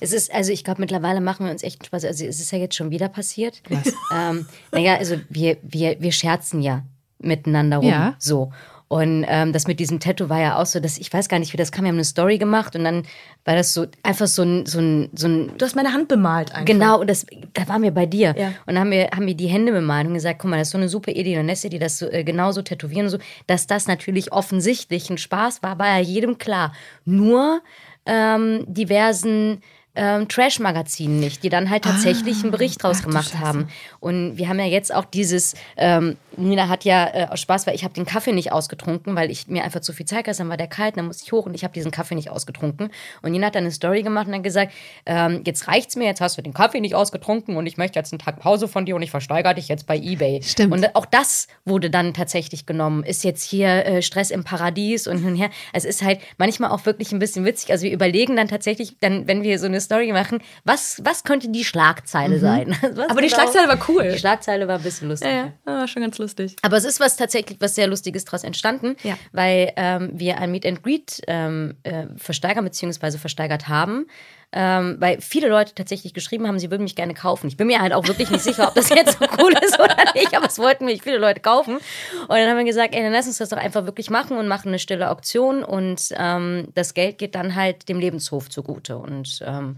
[0.00, 2.04] Es ist, also ich glaube, mittlerweile machen wir uns echt Spaß.
[2.04, 3.62] Also es ist ja jetzt schon wieder passiert.
[3.68, 3.94] Was?
[4.12, 6.82] Ähm, naja, also wir, wir, wir scherzen ja
[7.18, 7.88] miteinander rum.
[7.88, 8.14] Ja.
[8.18, 8.52] So.
[8.92, 11.52] Und ähm, das mit diesem Tattoo war ja auch so, dass ich weiß gar nicht,
[11.52, 11.84] wie das kam.
[11.84, 13.04] Wir haben eine Story gemacht und dann
[13.44, 16.50] war das so einfach so ein, so ein, so ein Du hast meine Hand bemalt
[16.50, 16.64] einfach.
[16.64, 18.34] Genau, und das, da waren wir bei dir.
[18.36, 18.48] Ja.
[18.66, 20.72] Und dann haben wir, haben wir die Hände bemalt und gesagt, guck mal, das ist
[20.72, 21.36] so eine super Idee.
[21.36, 23.18] Dann lässt ihr die das so, äh, genauso tätowieren und so.
[23.46, 26.72] Dass das natürlich offensichtlich ein Spaß war, war ja jedem klar.
[27.04, 27.62] Nur
[28.06, 29.62] ähm, diversen
[30.00, 33.68] ähm, Trash-Magazinen nicht, die dann halt tatsächlich einen Bericht draus gemacht haben.
[34.00, 37.74] Und wir haben ja jetzt auch dieses, ähm, Nina hat ja äh, aus Spaß, weil
[37.74, 40.56] ich habe den Kaffee nicht ausgetrunken, weil ich mir einfach zu viel Zeit dann war
[40.56, 42.90] der kalt, dann musste ich hoch und ich habe diesen Kaffee nicht ausgetrunken.
[43.20, 44.72] Und Nina hat dann eine Story gemacht und dann gesagt,
[45.04, 48.12] ähm, jetzt reicht's mir, jetzt hast du den Kaffee nicht ausgetrunken und ich möchte jetzt
[48.12, 50.40] einen Tag Pause von dir und ich versteigere dich jetzt bei Ebay.
[50.42, 50.72] Stimmt.
[50.72, 53.02] Und auch das wurde dann tatsächlich genommen.
[53.04, 55.50] Ist jetzt hier äh, Stress im Paradies und hin und her.
[55.74, 57.70] Es ist halt manchmal auch wirklich ein bisschen witzig.
[57.70, 61.48] Also wir überlegen dann tatsächlich, dann, wenn wir so eine Story machen, was, was könnte
[61.48, 62.70] die Schlagzeile sein?
[62.82, 63.00] Was Mhm.
[63.10, 64.12] Aber die genau- Schlagzeile war cool.
[64.12, 65.28] Die Schlagzeile war ein bisschen lustig.
[65.28, 66.54] Ja, ja, war schon ganz lustig.
[66.62, 69.16] Aber es ist was tatsächlich was sehr Lustiges daraus entstanden, Ja.
[69.32, 73.18] weil ähm, wir ein Meet and Greet ähm, äh, versteigern bzw.
[73.18, 74.06] versteigert haben.
[74.52, 77.46] Ähm, weil viele Leute tatsächlich geschrieben haben, sie würden mich gerne kaufen.
[77.46, 79.96] Ich bin mir halt auch wirklich nicht sicher, ob das jetzt so cool ist oder
[80.14, 81.76] nicht, aber es wollten mich viele Leute kaufen.
[81.76, 84.48] Und dann haben wir gesagt, ey, dann lass uns das doch einfach wirklich machen und
[84.48, 88.98] machen eine stille Auktion und ähm, das Geld geht dann halt dem Lebenshof zugute.
[88.98, 89.76] Und ähm,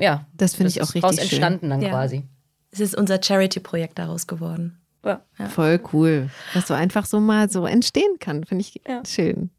[0.00, 1.22] ja, Das finde ich auch ist richtig daraus schön.
[1.28, 1.90] entstanden dann Ja.
[1.90, 2.24] quasi.
[2.72, 4.80] Es ist unser Charity-Projekt daraus geworden.
[5.04, 5.20] Ja.
[5.48, 6.28] Voll cool.
[6.54, 9.02] Dass so einfach so mal so entstehen kann, finde ich Ja.
[9.06, 9.50] schön.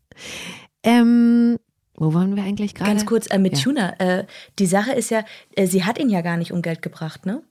[0.84, 1.60] Ähm,
[1.96, 2.90] wo waren wir eigentlich gerade?
[2.92, 3.64] Ganz kurz äh, mit Ja.
[3.64, 4.00] Tuna.
[4.00, 4.26] Äh,
[4.60, 5.24] die Sache ist ja,
[5.56, 7.44] äh, sie hat ihn ja gar nicht um Geld gebracht, ne?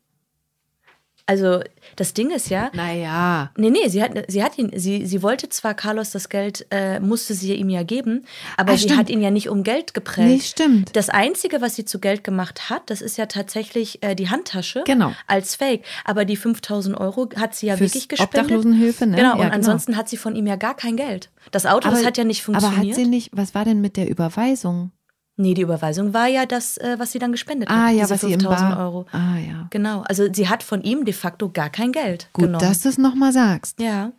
[1.26, 1.60] Also
[1.96, 3.50] das Ding ist ja, Naja.
[3.56, 6.98] nee, nee, sie hat, sie hat ihn, sie, sie wollte zwar Carlos das Geld, äh,
[7.00, 8.24] musste sie ihm ja geben,
[8.56, 8.98] aber Ah, sie stimmt.
[8.98, 10.28] hat ihn ja nicht um Geld geprellt.
[10.28, 10.96] Nee, stimmt.
[10.96, 14.82] Das Einzige, was sie zu Geld gemacht hat, das ist ja tatsächlich äh, die Handtasche
[14.84, 15.12] Genau.
[15.28, 15.84] als Fake.
[16.04, 18.40] Aber die 5000 Euro hat sie ja Fürs wirklich gespendet.
[18.40, 19.16] Obdachlosenhilfe, ne?
[19.16, 21.30] Genau, Ja, und ansonsten hat sie von ihm ja gar kein Geld.
[21.52, 22.78] Das Auto, das hat ja nicht funktioniert.
[22.80, 24.90] Aber hat sie nicht, was war denn mit der Überweisung?
[25.42, 27.94] Nee, die Überweisung war ja das, äh, was sie dann gespendet Ah hat.
[27.94, 28.78] ja, diese was sie im 5000 Bar.
[28.84, 29.06] Euro.
[29.12, 29.66] Ah ja.
[29.70, 32.64] Genau, also sie hat von ihm de facto gar kein Geld Gut, genommen.
[32.64, 33.78] dass du es nochmal sagst.
[33.80, 34.12] ja.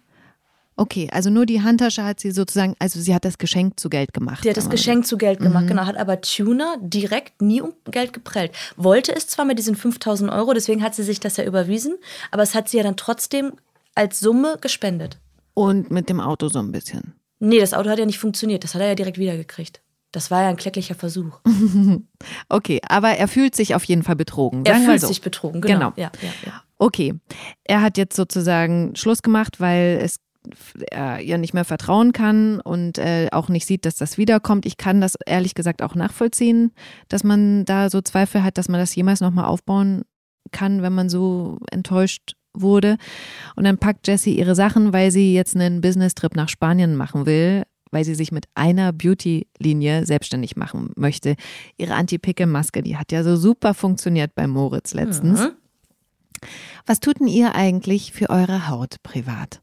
[0.76, 4.12] Okay, also nur die Handtasche hat sie sozusagen, also sie hat das Geschenk zu Geld
[4.12, 4.44] gemacht.
[4.44, 8.12] Die hat das Geschenk zu Geld gemacht, genau, hat aber Tuner direkt nie um Geld
[8.12, 8.52] geprellt.
[8.76, 11.94] Wollte es zwar mit diesen 5000 Euro, deswegen hat sie sich das ja überwiesen,
[12.32, 13.54] aber es hat sie ja dann trotzdem
[13.94, 15.20] als Summe gespendet.
[15.54, 17.14] Und mit dem Auto so ein bisschen.
[17.38, 19.80] Nee, das Auto hat ja nicht funktioniert, das hat er ja direkt wiedergekriegt.
[20.14, 21.40] Das war ja ein kläglicher Versuch.
[22.48, 24.66] Okay, aber er fühlt sich auf jeden Fall betrogen.
[24.66, 25.08] Er fühlt so.
[25.08, 25.92] sich betrogen, genau.
[25.92, 25.94] Genau.
[25.98, 26.64] Ja, ja, ja.
[26.78, 27.16] Okay,
[27.66, 30.22] er hat jetzt sozusagen Schluss gemacht, weil es
[30.92, 34.66] er ihr nicht mehr vertrauen kann und äh, auch nicht sieht, dass das wiederkommt.
[34.66, 36.72] Ich kann das ehrlich gesagt auch nachvollziehen,
[37.10, 40.04] dass man da so Zweifel hat, dass man das jemals nochmal aufbauen
[40.52, 42.98] kann, wenn man so enttäuscht wurde.
[43.56, 47.64] Und dann packt Jessie ihre Sachen, weil sie jetzt einen Business-Trip nach Spanien machen will,
[47.94, 51.36] weil sie sich mit einer Beauty-Linie selbstständig machen möchte.
[51.78, 55.40] Ihre Anti-Pickel-Maske, die hat ja so super funktioniert bei Moritz letztens.
[55.42, 55.52] Mhm.
[56.86, 59.62] Was tut denn ihr eigentlich für eure Haut privat?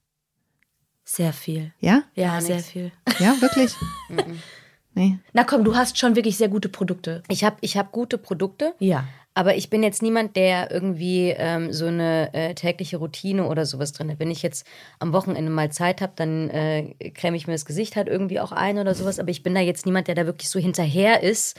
[1.05, 1.73] Sehr viel.
[1.81, 2.05] Ja?
[2.15, 2.71] Ja, Gar sehr nichts.
[2.71, 2.93] viel.
[3.19, 3.73] Ja, wirklich?
[4.95, 5.19] nee.
[5.33, 7.23] Na komm, du hast schon wirklich sehr gute Produkte.
[7.29, 9.05] Ich habe ich hab gute Produkte, Ja.
[9.41, 13.95] Aber ich bin jetzt niemand, der irgendwie ähm, so eine äh, tägliche Routine oder sowas
[13.95, 14.19] drin hat.
[14.19, 14.67] Wenn ich jetzt
[14.99, 18.53] am Wochenende mal Zeit habe, dann äh, creme ich mir das Gesicht halt irgendwie auch
[18.53, 19.19] ein oder sowas.
[19.19, 21.59] Aber ich bin da jetzt niemand, der da wirklich so hinterher ist.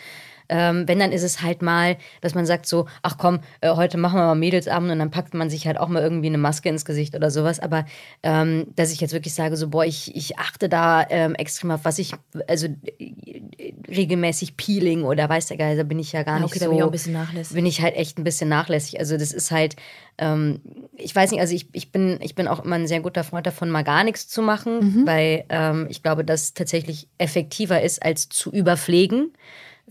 [0.54, 3.98] Ähm, wenn, dann ist es halt mal, dass man sagt so, ach komm, äh, heute
[3.98, 6.68] machen wir mal Mädelsabend und dann packt man sich halt auch mal irgendwie eine Maske
[6.68, 7.60] ins Gesicht oder sowas.
[7.60, 7.86] Aber
[8.22, 11.86] ähm, dass ich jetzt wirklich sage, so, boah, ich, ich achte da ähm, extrem auf
[11.86, 12.12] was ich,
[12.48, 12.68] also
[13.00, 16.60] äh, regelmäßig Peeling oder weiß der Geil, da bin ich ja gar Ja, nicht okay,
[16.60, 16.72] da so.
[16.72, 17.56] bin ich auch ein bisschen nachlässig.
[17.56, 19.00] Bin ich halt echt ein bisschen nachlässig.
[19.00, 19.76] Also das ist halt,
[20.18, 20.60] ähm,
[20.98, 23.48] ich weiß nicht, also ich, ich, bin, ich bin auch immer ein sehr guter Freund
[23.48, 28.30] davon, mal gar nichts zu machen, weil ähm, ich glaube, dass tatsächlich effektiver ist, als
[28.30, 29.32] zu überpflegen.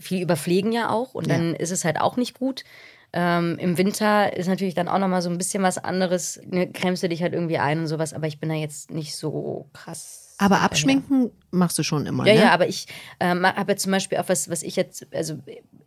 [0.01, 2.63] Viel überpflegen ja auch und dann ist es halt auch nicht gut.
[3.13, 6.39] Ähm, Im Winter ist natürlich dann auch nochmal so ein bisschen was anderes.
[6.49, 9.15] Ne, cremst du dich halt irgendwie ein und sowas, aber ich bin da jetzt nicht
[9.15, 10.35] so krass.
[10.37, 12.39] Aber abschminken machst du schon immer, Ja, ne?
[12.39, 12.87] ja, aber ich
[13.19, 15.35] ähm, habe jetzt zum Beispiel auch was, was ich jetzt, also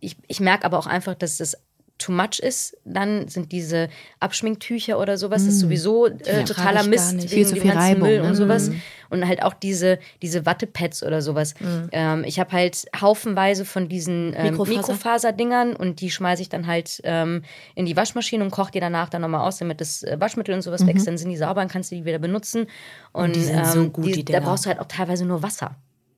[0.00, 1.56] ich, ich merke aber auch einfach, dass das
[1.98, 2.76] too much ist.
[2.84, 3.88] Dann sind diese
[4.20, 7.20] Abschminktücher oder sowas, das ist sowieso äh, trage totaler Mist.
[7.22, 8.28] Viel wegen zu dem viel ganzen Reibung, Müll ne?
[8.28, 8.70] und sowas.
[9.14, 11.54] Und halt auch diese, diese Wattepads oder sowas.
[11.92, 14.78] Ähm, ich habe halt haufenweise von diesen ähm, Mikrofaser.
[14.78, 17.42] Mikrofaserdingern und die schmeiße ich dann halt ähm,
[17.74, 20.62] in die Waschmaschine und koche die danach dann nochmal aus, damit das äh, Waschmittel und
[20.62, 21.06] sowas weg ist.
[21.06, 22.66] Dann sind die sauber, dann kannst du die wieder benutzen.
[23.12, 24.46] Und, die sind so gut, die Da Dinger.
[24.50, 25.76] brauchst du halt auch teilweise nur Wasser,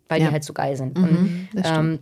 [0.09, 0.29] weil Ja.
[0.29, 0.99] die halt so geil sind.
[0.99, 1.99] und ähm,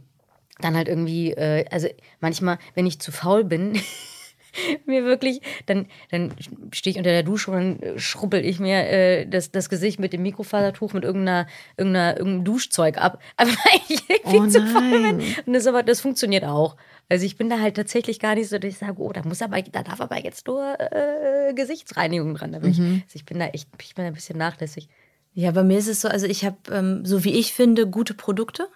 [0.61, 1.89] dann halt irgendwie, äh, also
[2.21, 3.73] manchmal, wenn ich zu faul bin,
[4.87, 6.33] mir wirklich, dann, dann
[6.73, 10.13] stehe ich unter der Dusche und dann schrubbel ich mir äh, das, das Gesicht mit
[10.13, 13.21] dem Mikrofasertuch mit irgendeiner, irgendeiner, irgendeinem Duschzeug ab.
[13.37, 13.51] Aber
[13.89, 14.71] ich irgendwie Oh zu bin.
[15.03, 15.23] nein.
[15.47, 16.77] Und das, aber, das funktioniert auch.
[17.09, 19.43] Also ich bin da halt tatsächlich gar nicht so, dass ich sage, oh, da muss
[19.43, 22.53] aber, da darf aber jetzt nur äh, Gesichtsreinigung dran.
[22.53, 24.89] Da bin ich, also ich bin da echt, ich bin da ein bisschen nachlässig.
[25.35, 28.15] Ja, bei mir ist es so, also ich habe, ähm, so wie ich finde, gute
[28.15, 28.69] Produkte.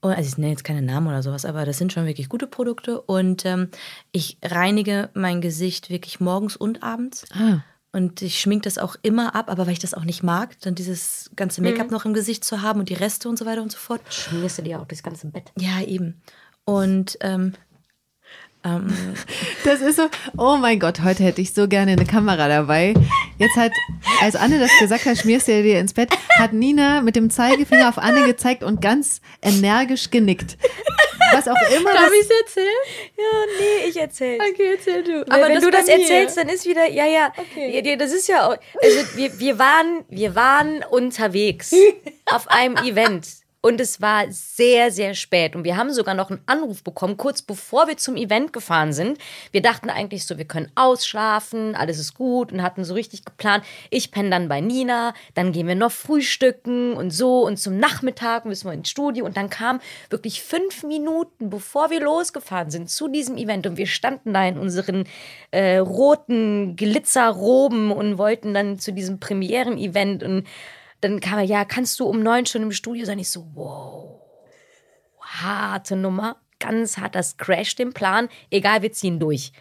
[0.00, 2.46] Und, also ich nenne jetzt keine Namen oder sowas, aber das sind schon wirklich gute
[2.46, 3.00] Produkte.
[3.00, 3.68] Und ähm,
[4.12, 7.24] ich reinige mein Gesicht wirklich morgens und abends.
[7.32, 7.60] Ah.
[7.92, 10.76] Und ich schmink das auch immer ab, aber weil ich das auch nicht mag, dann
[10.76, 13.72] dieses ganze Make-up noch im Gesicht zu haben und die Reste und so weiter und
[13.72, 14.00] so fort.
[14.10, 15.50] Schmierst du dir auch das ganze Bett.
[15.58, 16.22] Ja, eben.
[16.64, 17.54] Und ähm,
[18.64, 18.92] ähm,
[19.64, 22.94] Das ist so, oh mein Gott, heute hätte ich so gerne eine Kamera dabei.
[23.38, 23.72] Jetzt hat,
[24.20, 27.88] als Anne das gesagt hat, schmierst du dir ins Bett, hat Nina mit dem Zeigefinger
[27.88, 30.56] auf Anne gezeigt und ganz energisch genickt.
[31.32, 32.66] Was auch immer das ich es erzählen?
[33.16, 33.24] Ja,
[33.60, 34.42] nee, ich erzähl's.
[34.52, 35.20] Okay, erzähl du.
[35.32, 38.56] Aber wenn du das erzählst, dann ist wieder, ja, ja, ja, das ist ja, auch-
[38.82, 41.72] also wir, wir waren, wir waren unterwegs
[42.26, 43.28] auf einem Event
[43.62, 47.42] und es war sehr, sehr spät und wir haben sogar noch einen Anruf bekommen, kurz
[47.42, 49.18] bevor wir zum Event gefahren sind.
[49.52, 53.64] Wir dachten eigentlich so, wir können ausschlafen, alles ist gut und hatten so richtig geplant.
[53.90, 58.46] Ich penne dann bei Nina, dann gehen wir noch frühstücken und so und zum Nachmittag
[58.46, 63.08] müssen wir ins Studio und dann kam wirklich fünf Minuten, bevor wir losgefahren sind zu
[63.08, 65.04] diesem Event und wir standen da in unseren
[65.50, 70.46] äh, roten Glitzerroben und wollten dann zu diesem Premieren-Event und
[71.00, 73.18] dann kam er, ja, kannst du um neun schon im Studio sein?
[73.18, 74.20] Ich so, wow,
[75.20, 79.52] harte Nummer, ganz hart, das crasht den Plan, egal, wir ziehen durch.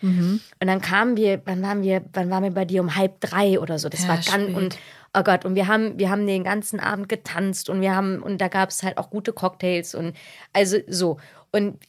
[0.59, 3.59] Und dann kamen wir, wann waren wir, wann waren wir bei dir um halb drei
[3.59, 3.89] oder so?
[3.89, 4.77] Das Ja, war ganz, und
[5.15, 8.39] oh Gott, und wir haben, wir haben den ganzen Abend getanzt und wir haben, und
[8.39, 10.15] da gab es halt auch gute Cocktails und
[10.53, 11.17] also so.
[11.51, 11.79] Und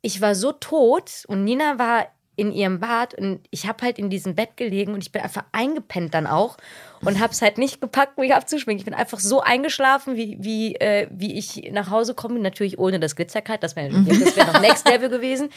[0.00, 2.06] ich war so tot und Nina war
[2.38, 5.42] in ihrem Bad und ich habe halt in diesem Bett gelegen und ich bin einfach
[5.50, 6.56] eingepennt dann auch
[7.00, 8.78] und habe es halt nicht gepackt, mich abzuschminken.
[8.78, 13.00] Ich bin einfach so eingeschlafen, wie, wie, äh, wie ich nach Hause komme, natürlich ohne
[13.00, 15.50] das Glitzerkleid, das wäre das wär noch Next Level gewesen.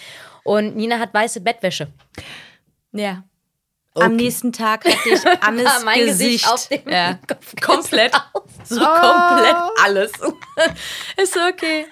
[0.44, 1.88] Und Nina hat weiße Bettwäsche.
[2.94, 3.26] Ja.
[3.94, 6.46] Am nächsten Tag hatte ich Annes War mein Gesicht.
[6.46, 7.20] Gesicht auf dem ja.
[7.28, 8.16] Kopf Komplett.
[8.16, 8.42] aus.
[8.64, 10.12] So komplett alles.
[11.18, 11.86] ist okay.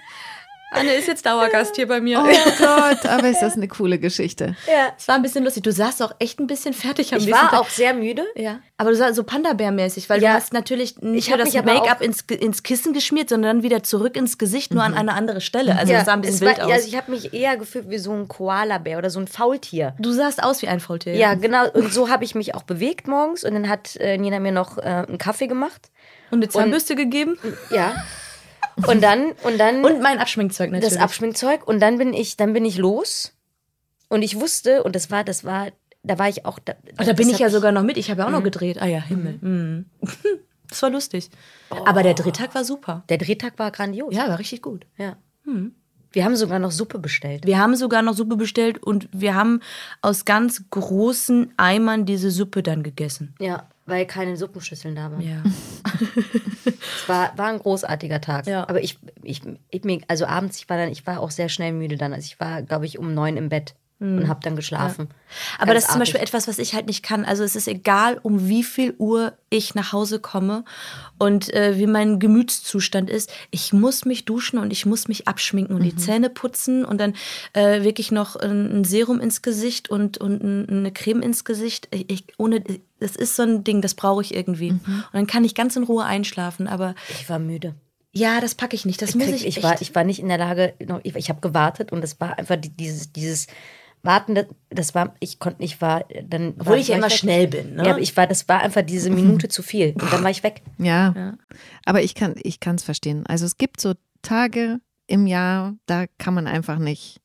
[0.72, 2.20] Anne ist jetzt Dauergast hier bei mir.
[2.20, 4.54] Oh Gott, aber ist das eine coole Geschichte.
[4.68, 4.92] Ja.
[4.96, 5.64] Es war ein bisschen lustig.
[5.64, 7.60] Du sahst auch echt ein bisschen fertig am Ich war Tag.
[7.60, 8.24] auch sehr müde.
[8.36, 8.60] Ja.
[8.78, 10.30] Aber du sahst so Panda-Bär-mäßig, weil Ja.
[10.30, 14.16] du hast natürlich nicht nur das Make-up ins, ins Kissen geschmiert, sondern dann wieder zurück
[14.16, 15.76] ins Gesicht, nur an eine andere Stelle.
[15.76, 16.72] Also das sah ein bisschen es wild war, aus.
[16.72, 19.94] Also ich habe mich eher gefühlt wie so ein Koalabär oder so ein Faultier.
[19.98, 21.14] du sahst aus wie ein Faultier.
[21.14, 21.68] Ja, genau.
[21.70, 23.44] Und so habe ich mich auch bewegt morgens.
[23.44, 25.90] Und dann hat äh, Nina mir noch äh, einen Kaffee gemacht.
[26.30, 27.38] Und eine Zahnbürste gegeben.
[27.70, 27.94] Ja.
[28.86, 30.94] Und dann, und dann Und mein Abschminkzeug natürlich.
[30.94, 31.66] das Abschminkzeug.
[31.66, 33.34] Und dann bin ich, dann bin ich los.
[34.08, 35.68] Und ich wusste, und das war, das war,
[36.02, 36.58] da war ich auch.
[36.58, 37.96] Da, Und da bin ich ja hab sogar noch mit.
[37.96, 38.80] Ich habe ja auch noch gedreht.
[38.80, 39.38] Ah ja, Himmel.
[39.40, 39.86] Mhm.
[40.68, 41.30] Das war lustig.
[41.70, 43.02] Aber der Drehtag war super.
[43.08, 44.14] Der Drehtag war grandios.
[44.14, 44.86] Ja, war richtig gut.
[44.98, 45.16] ja.
[46.12, 47.44] Wir haben sogar noch Suppe bestellt.
[47.44, 49.60] Wir haben sogar noch Suppe bestellt und wir haben
[50.00, 53.34] aus ganz großen Eimern diese Suppe dann gegessen.
[53.40, 55.20] Ja, weil keine Suppenschüsseln da waren.
[55.20, 55.42] Ja.
[56.96, 58.46] Es war, war ein großartiger Tag.
[58.46, 58.68] Ja.
[58.68, 61.96] Aber ich, ich, ich also abends, ich war dann, ich war auch sehr schnell müde
[61.96, 62.12] dann.
[62.12, 65.08] Also ich war, glaube ich, um neun im Bett und habe dann geschlafen.
[65.08, 65.14] Hm.
[65.58, 67.26] Aber das ist zum Beispiel etwas, was ich halt nicht kann.
[67.26, 70.64] Also es ist egal, um wie viel Uhr ich nach Hause komme
[71.18, 73.30] und äh, wie mein Gemütszustand ist.
[73.50, 77.14] Ich muss mich duschen und ich muss mich abschminken und die Zähne putzen und dann
[77.52, 81.88] äh, wirklich noch ein, Serum ins Gesicht und, und ein, eine Creme ins Gesicht.
[81.90, 82.64] Ich, ich, ohne,
[83.00, 84.70] das ist so ein Ding, das brauche ich irgendwie.
[84.70, 84.80] Und
[85.12, 86.68] dann kann ich ganz in Ruhe einschlafen.
[86.68, 87.74] Aber Ich war müde.
[88.12, 89.02] ja, das packe ich nicht.
[89.02, 89.64] Das Ich, muss krieg, ich, ich, echt.
[89.64, 92.56] war, ich war nicht in der Lage, ich, ich habe gewartet und es war einfach
[92.56, 93.46] die- dieses, dieses
[94.02, 96.54] Warten, das, das war, ich konnte, ich war dann.
[96.58, 97.12] Obwohl war, ich ja immer weg.
[97.12, 97.74] schnell bin.
[97.74, 97.84] Ne?
[97.84, 99.94] Ja, aber ich war, das war einfach diese Minute zu viel.
[100.00, 100.62] Und dann war ich weg.
[100.78, 101.36] Ja,
[101.84, 103.26] aber ich kann ich es verstehen.
[103.26, 107.20] Also es gibt so Tage im Jahr, da kann man einfach nicht.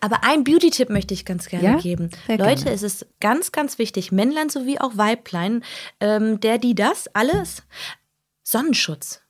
[0.00, 1.76] Aber ein Beauty-Tipp möchte ich ganz gerne Ja?
[1.76, 2.10] geben.
[2.26, 2.70] Sehr Leute, gerne.
[2.74, 5.62] es ist ganz, ganz wichtig, Männlein sowie auch Weiblein,
[6.00, 7.62] ähm, der, die, das, alles,
[8.42, 9.20] Sonnenschutz.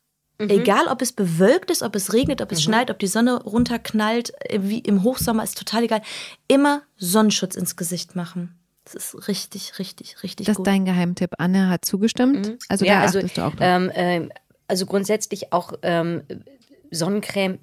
[0.40, 4.32] Egal, ob es bewölkt ist, ob es regnet, ob es schneit, ob die Sonne runterknallt,
[4.50, 6.00] äh, wie im Hochsommer, ist total egal.
[6.46, 8.54] Immer Sonnenschutz ins Gesicht machen.
[8.84, 10.66] Das ist richtig, richtig, richtig Das ist gut.
[10.68, 11.32] dein Geheimtipp.
[11.38, 12.56] Anne hat zugestimmt.
[12.68, 13.58] Also da ja, also, achtest du auch drauf.
[13.60, 14.32] ähm, ähm,
[14.68, 16.22] also grundsätzlich auch ähm,
[16.90, 17.58] Sonnencreme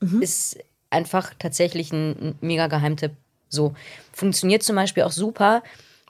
[0.00, 0.20] Mhm.
[0.20, 0.58] ist
[0.90, 3.12] einfach tatsächlich ein, ein mega Geheimtipp.
[3.48, 3.74] So
[4.12, 5.62] funktioniert zum Beispiel auch super,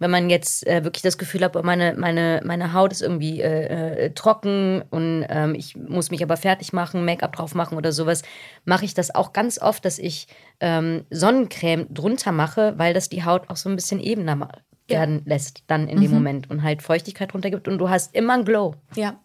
[0.03, 3.41] wenn man jetzt äh, wirklich das Gefühl hat, oh, meine, meine, meine Haut ist irgendwie
[3.41, 7.93] äh, äh, trocken und ähm, ich muss mich aber fertig machen, Make-up drauf machen oder
[7.93, 8.23] sowas,
[8.65, 10.27] mache ich das auch ganz oft, dass ich
[10.61, 14.49] ähm, Sonnencreme drunter mache, weil das die Haut auch so ein bisschen ebener
[14.88, 16.17] werden lässt dann in dem Mhm.
[16.17, 18.75] Moment und halt Feuchtigkeit drunter gibt und du hast immer einen Glow.
[18.95, 19.19] ja.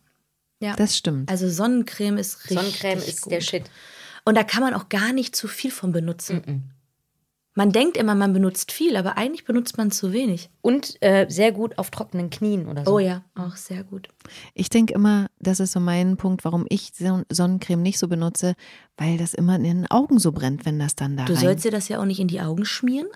[0.61, 0.75] ja.
[0.75, 1.29] das stimmt.
[1.29, 3.33] Also Sonnencreme ist richtig Sonnencreme ist gut.
[3.33, 3.63] der Shit.
[4.23, 6.71] Und da kann man auch gar nicht zu viel von benutzen.
[7.57, 10.51] Man denkt immer, man benutzt viel, aber eigentlich benutzt man zu wenig.
[10.61, 12.93] Und äh, sehr gut auf trockenen Knien oder so.
[12.95, 14.09] Oh ja, auch sehr gut.
[14.53, 18.53] Ich denke immer, das ist so mein Punkt, warum ich Son- Sonnencreme nicht so benutze,
[18.97, 21.41] weil das immer in den Augen so brennt, wenn das dann da Du rein.
[21.41, 23.07] sollst dir das ja auch nicht in die Augen schmieren.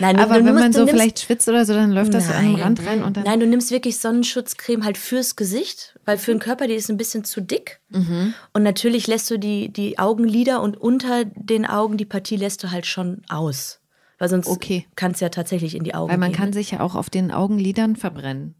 [0.00, 2.14] Nein, du- Aber du wenn musst- man so nimmst- vielleicht schwitzt oder so, dann läuft
[2.14, 2.62] das so an den Nein.
[2.62, 3.24] Rand rein und dann.
[3.24, 6.96] Nein, du nimmst wirklich Sonnenschutzcreme halt fürs Gesicht, weil für den Körper, die ist ein
[6.96, 7.80] bisschen zu dick.
[7.90, 8.34] Mhm.
[8.52, 12.70] Und natürlich lässt du die, die Augenlider und unter den Augen die Partie lässt du
[12.72, 13.80] halt schon aus.
[14.18, 14.86] Weil sonst Okay.
[14.96, 16.40] kannst du ja tatsächlich in die Augen weil man gehen.
[16.40, 18.54] kann sich ja auch auf den Augenlidern verbrennen.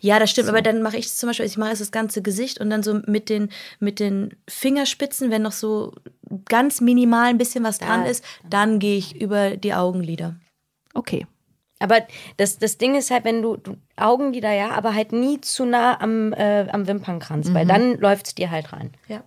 [0.00, 2.70] Ja, das stimmt, aber dann mache ich zum Beispiel, ich mache das ganze Gesicht und
[2.70, 3.50] dann so mit den,
[3.80, 5.92] mit den Fingerspitzen, wenn noch so
[6.46, 10.36] ganz minimal ein bisschen was dran ist, dann gehe ich über die Augenlider.
[10.94, 11.26] Okay.
[11.80, 11.98] Aber
[12.38, 16.00] das, das Ding ist halt, wenn du, du Augenlider, ja, aber halt nie zu nah
[16.00, 18.92] am, äh, am Wimpernkranz, weil dann läuft es dir halt rein.
[19.06, 19.22] Ja.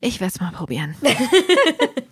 [0.00, 0.94] Ich werde es mal probieren.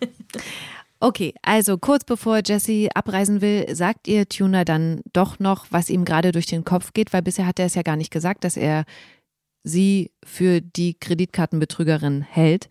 [1.00, 6.04] Okay, also kurz bevor Jesse abreisen will, sagt ihr Tuner dann doch noch, was ihm
[6.04, 8.57] gerade durch den Kopf geht, weil bisher hat er es ja gar nicht gesagt, dass
[8.57, 8.85] er
[9.64, 12.68] sie für die Kreditkartenbetrügerin hält,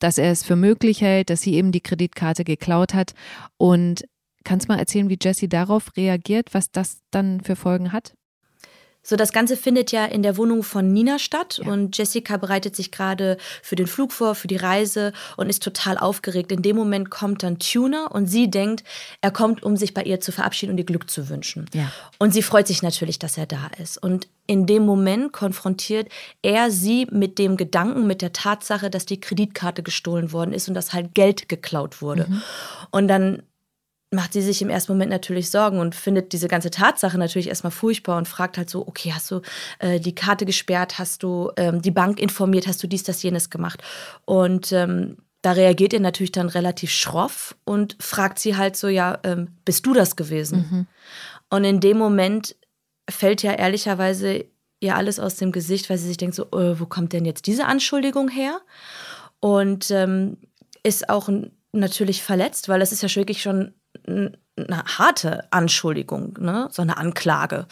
[0.00, 3.14] dass er es für möglich hält, dass sie eben die Kreditkarte geklaut hat.
[3.56, 4.04] Und
[4.44, 8.14] kannst du mal erzählen, wie Jesse darauf reagiert, was das dann für Folgen hat?
[9.02, 12.92] So, das Ganze findet ja in der Wohnung von Nina statt und Jessica bereitet sich
[12.92, 16.52] gerade für den Flug vor, für die Reise und ist total aufgeregt.
[16.52, 18.84] In dem Moment kommt dann Tuner und sie denkt,
[19.20, 21.66] er kommt, um sich bei ihr zu verabschieden und ihr Glück zu wünschen.
[21.74, 21.90] Ja.
[22.18, 23.98] Und sie freut sich natürlich, dass er da ist.
[23.98, 26.08] Und in dem Moment konfrontiert
[26.42, 30.74] er sie mit dem Gedanken, mit der Tatsache, dass die Kreditkarte gestohlen worden ist und
[30.74, 32.26] dass halt Geld geklaut wurde.
[32.90, 33.42] Und dann
[34.12, 37.70] macht sie sich im ersten Moment natürlich Sorgen und findet diese ganze Tatsache natürlich erstmal
[37.70, 39.40] furchtbar und fragt halt so, okay, hast du
[39.78, 43.48] äh, die Karte gesperrt, hast du ähm, die Bank informiert, hast du dies, das, jenes
[43.48, 43.82] gemacht?
[44.26, 49.18] Und ähm, da reagiert er natürlich dann relativ schroff und fragt sie halt so, ja,
[49.24, 50.64] ähm, bist du das gewesen?
[51.48, 52.54] Und in dem Moment
[53.10, 54.44] fällt ja ehrlicherweise
[54.80, 57.46] ihr alles aus dem Gesicht, weil sie sich denkt so, äh, wo kommt denn jetzt
[57.46, 58.60] diese Anschuldigung her?
[59.40, 60.36] Und ähm,
[60.82, 61.28] ist auch
[61.72, 63.74] natürlich verletzt, weil das ist ja wirklich schon
[64.06, 66.68] eine harte Anschuldigung, ne?
[66.70, 67.66] so eine Anklage.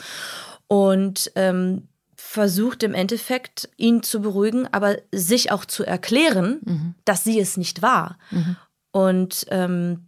[0.67, 6.95] Und ähm, versucht im Endeffekt, ihn zu beruhigen, aber sich auch zu erklären, mhm.
[7.05, 8.19] dass sie es nicht war.
[8.31, 8.57] Mhm.
[8.93, 10.07] Und ähm,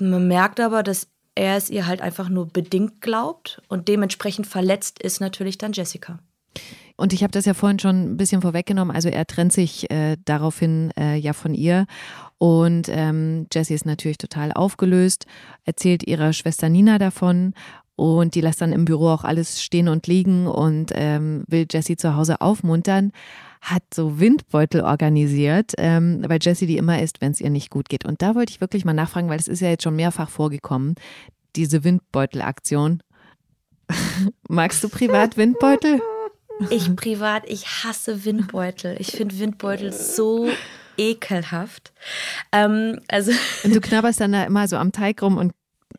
[0.00, 5.00] man merkt aber, dass er es ihr halt einfach nur bedingt glaubt und dementsprechend verletzt
[5.02, 6.18] ist natürlich dann Jessica.
[6.96, 8.94] Und ich habe das ja vorhin schon ein bisschen vorweggenommen.
[8.94, 11.86] Also er trennt sich äh, daraufhin äh, ja von ihr.
[12.38, 15.26] Und ähm, Jessie ist natürlich total aufgelöst,
[15.64, 17.54] erzählt ihrer Schwester Nina davon
[17.96, 21.96] und die lässt dann im Büro auch alles stehen und liegen und ähm, will Jessie
[21.96, 23.12] zu Hause aufmuntern.
[23.60, 27.88] Hat so Windbeutel organisiert, ähm, weil Jessie die immer isst, wenn es ihr nicht gut
[27.88, 28.04] geht.
[28.04, 30.96] Und da wollte ich wirklich mal nachfragen, weil es ist ja jetzt schon mehrfach vorgekommen,
[31.54, 33.02] diese Windbeutelaktion.
[34.48, 36.00] Magst du privat Windbeutel?
[36.70, 38.96] Ich privat, ich hasse Windbeutel.
[38.98, 40.48] Ich finde Windbeutel so
[40.96, 41.92] ekelhaft.
[42.52, 43.32] Ähm, also
[43.64, 45.52] und du knabberst dann da immer so am Teig rum und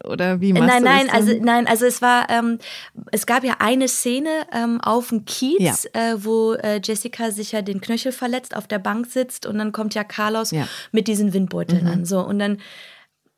[0.04, 2.58] oder wie machst nein, du nein, das also nein, also es war, ähm,
[3.12, 6.14] es gab ja eine Szene ähm, auf dem Kiez, ja.
[6.14, 9.72] äh, wo äh, Jessica sich ja den Knöchel verletzt, auf der Bank sitzt und dann
[9.72, 10.68] kommt ja Carlos ja.
[10.92, 11.92] mit diesen Windbeuteln mhm.
[11.92, 12.06] an.
[12.06, 12.58] So und dann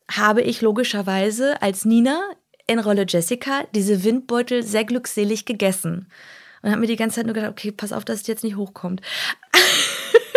[0.10, 2.20] habe ich logischerweise als Nina
[2.68, 6.08] in Rolle Jessica diese Windbeutel sehr glückselig gegessen
[6.66, 8.58] und habe mir die ganze Zeit nur gedacht, okay, pass auf, dass es jetzt nicht
[8.58, 9.02] hochkommt.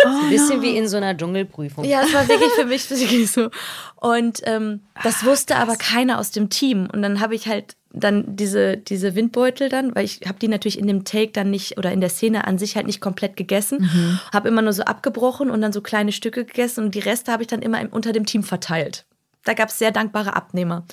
[0.05, 0.63] Oh, ein bisschen no.
[0.63, 1.83] wie in so einer Dschungelprüfung.
[1.83, 3.49] Ja, es war wirklich für mich wirklich so.
[3.97, 6.87] Und ähm, das wusste aber keiner aus dem Team.
[6.89, 10.79] Und dann habe ich halt dann diese, diese Windbeutel dann, weil ich habe die natürlich
[10.79, 13.81] in dem Take dann nicht oder in der Szene an sich halt nicht komplett gegessen,
[13.81, 14.19] mhm.
[14.31, 17.43] habe immer nur so abgebrochen und dann so kleine Stücke gegessen und die Reste habe
[17.43, 19.05] ich dann immer unter dem Team verteilt.
[19.43, 20.85] Da gab es sehr dankbare Abnehmer.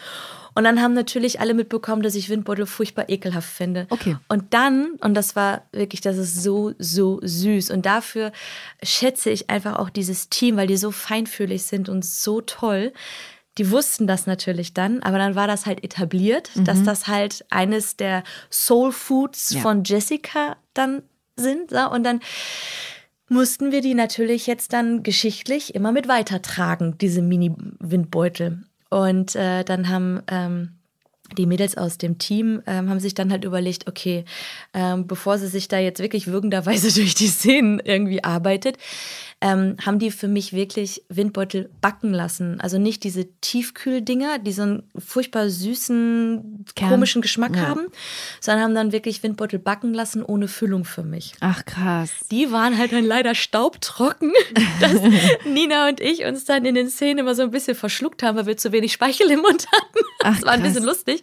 [0.57, 3.87] Und dann haben natürlich alle mitbekommen, dass ich Windbeutel furchtbar ekelhaft finde.
[3.91, 4.17] Okay.
[4.29, 7.71] Und dann, und das war wirklich, das ist so, so süß.
[7.71, 8.33] Und dafür
[8.83, 12.95] schätze ich einfach auch dieses Team, weil die so feinfühlig sind und so toll.
[13.59, 16.65] Die wussten das natürlich dann, aber dann war das halt etabliert, mhm.
[16.65, 19.61] dass das halt eines der Soul Foods ja.
[19.61, 21.03] von Jessica dann
[21.37, 21.73] sind.
[21.73, 22.21] Und dann
[23.29, 28.63] mussten wir die natürlich jetzt dann geschichtlich immer mit weitertragen, diese Mini-Windbeutel.
[28.89, 30.77] Und äh, dann haben ähm,
[31.37, 34.25] die Mädels aus dem Team ähm, haben sich dann halt überlegt, okay,
[34.73, 38.79] ähm, bevor sie sich da jetzt wirklich würgenderweise durch die Szenen irgendwie arbeitet,
[39.47, 42.61] ähm, haben die für mich wirklich Windbeutel backen lassen.
[42.61, 46.91] Also nicht diese Tiefkühldinger, die so einen furchtbar süßen, Kern.
[46.91, 47.63] komischen Geschmack ja.
[47.63, 47.87] haben,
[48.41, 51.35] sondern haben dann wirklich Windbeutel backen lassen ohne Füllung für mich.
[51.41, 52.11] Ach krass.
[52.33, 54.33] Die waren halt dann leider staubtrocken,
[54.81, 54.95] dass
[55.45, 58.47] Nina und ich uns dann in den Szenen immer so ein bisschen verschluckt haben, weil
[58.47, 60.05] wir zu wenig Speichel im Mund hatten.
[60.25, 61.23] Ach, das war ein bisschen lustig,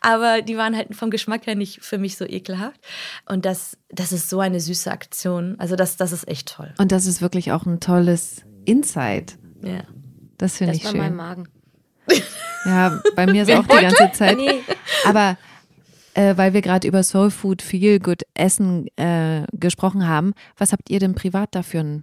[0.00, 2.80] aber die waren halt vom Geschmack her nicht für mich so ekelhaft.
[3.26, 5.56] Und das, das ist so eine süße Aktion.
[5.58, 6.72] Also das, das ist echt toll.
[6.78, 9.38] Und das ist wirklich auch ein tolles Insight.
[9.62, 9.82] Ja.
[10.38, 10.98] Das finde ich schön.
[10.98, 11.48] meinem Magen.
[12.66, 14.38] Ja, bei mir ist auch die ganze Zeit.
[14.38, 14.62] Nee.
[15.04, 15.36] Aber
[16.14, 20.88] äh, weil wir gerade über Soul Food, Feel Good Essen äh, gesprochen haben, was habt
[20.88, 22.02] ihr denn privat dafür?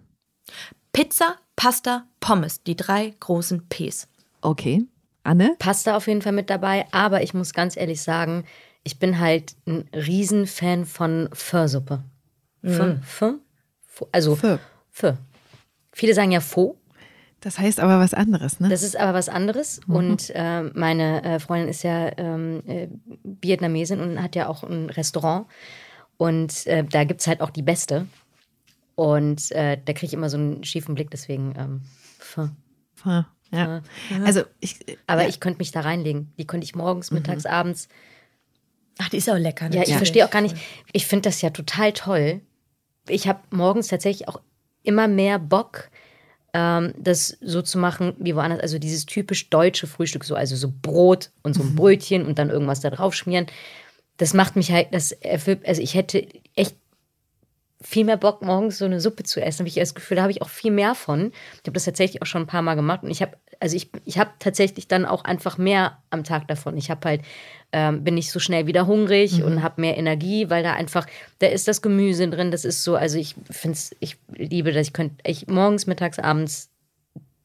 [0.93, 4.07] Pizza, Pasta, Pommes, die drei großen Ps.
[4.41, 4.85] Okay.
[5.23, 5.55] Anne?
[5.59, 8.45] Pasta auf jeden Fall mit dabei, aber ich muss ganz ehrlich sagen,
[8.83, 12.03] ich bin halt ein Riesenfan von Pho-Suppe.
[12.63, 13.39] Pho, Pho,
[14.11, 14.59] also Pho.
[14.89, 15.17] Pho.
[15.91, 16.77] Viele sagen ja Pho.
[17.41, 18.69] Das heißt aber was anderes, ne?
[18.69, 19.81] Das ist aber was anderes.
[19.87, 19.95] Mhm.
[19.95, 22.87] Und äh, meine äh, Freundin ist ja ähm, äh,
[23.23, 25.47] Vietnamesin und hat ja auch ein Restaurant.
[26.17, 28.05] Und äh, da gibt es halt auch die beste.
[28.93, 31.81] Und äh, da kriege ich immer so einen schiefen Blick, deswegen ähm,
[32.19, 32.49] Pho.
[32.93, 33.25] Pho.
[33.51, 33.81] Ja.
[34.23, 34.77] Also ich,
[35.07, 35.27] aber ja.
[35.27, 36.31] ich könnte mich da reinlegen.
[36.37, 37.49] Die könnte ich morgens, mittags, mhm.
[37.49, 37.89] abends.
[38.99, 39.65] Ach, die ist auch lecker.
[39.65, 39.87] Natürlich.
[39.87, 40.55] Ja, ich verstehe auch gar nicht.
[40.93, 42.41] Ich finde das ja total toll.
[43.09, 44.39] Ich habe morgens tatsächlich auch
[44.83, 45.89] immer mehr Bock,
[46.53, 48.59] ähm, das so zu machen wie woanders.
[48.61, 51.75] Also dieses typisch deutsche Frühstück, so also so Brot und so ein mhm.
[51.75, 53.47] Brötchen und dann irgendwas da drauf schmieren.
[54.17, 56.75] Das macht mich halt, das erfüllt, also ich hätte echt
[57.81, 59.59] viel mehr Bock, morgens so eine Suppe zu essen.
[59.59, 61.31] Habe ich das Gefühl, da habe ich auch viel mehr von.
[61.53, 63.89] Ich habe das tatsächlich auch schon ein paar Mal gemacht und ich habe, also ich,
[64.05, 66.77] ich habe tatsächlich dann auch einfach mehr am Tag davon.
[66.77, 67.21] Ich habe halt,
[67.71, 69.45] ähm, bin nicht so schnell wieder hungrig mhm.
[69.45, 71.07] und habe mehr Energie, weil da einfach,
[71.39, 72.51] da ist das Gemüse drin.
[72.51, 74.87] Das ist so, also ich finde es, ich liebe das.
[74.87, 76.69] Ich könnte, ich morgens, mittags, abends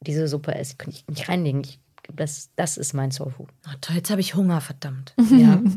[0.01, 1.61] diese Suppe essen, könnte ich mich reinlegen.
[1.61, 1.79] Ich,
[2.13, 3.49] das, das ist mein Soulfood.
[3.67, 5.13] Oh, toll, jetzt habe ich Hunger, verdammt.
[5.31, 5.61] Ja.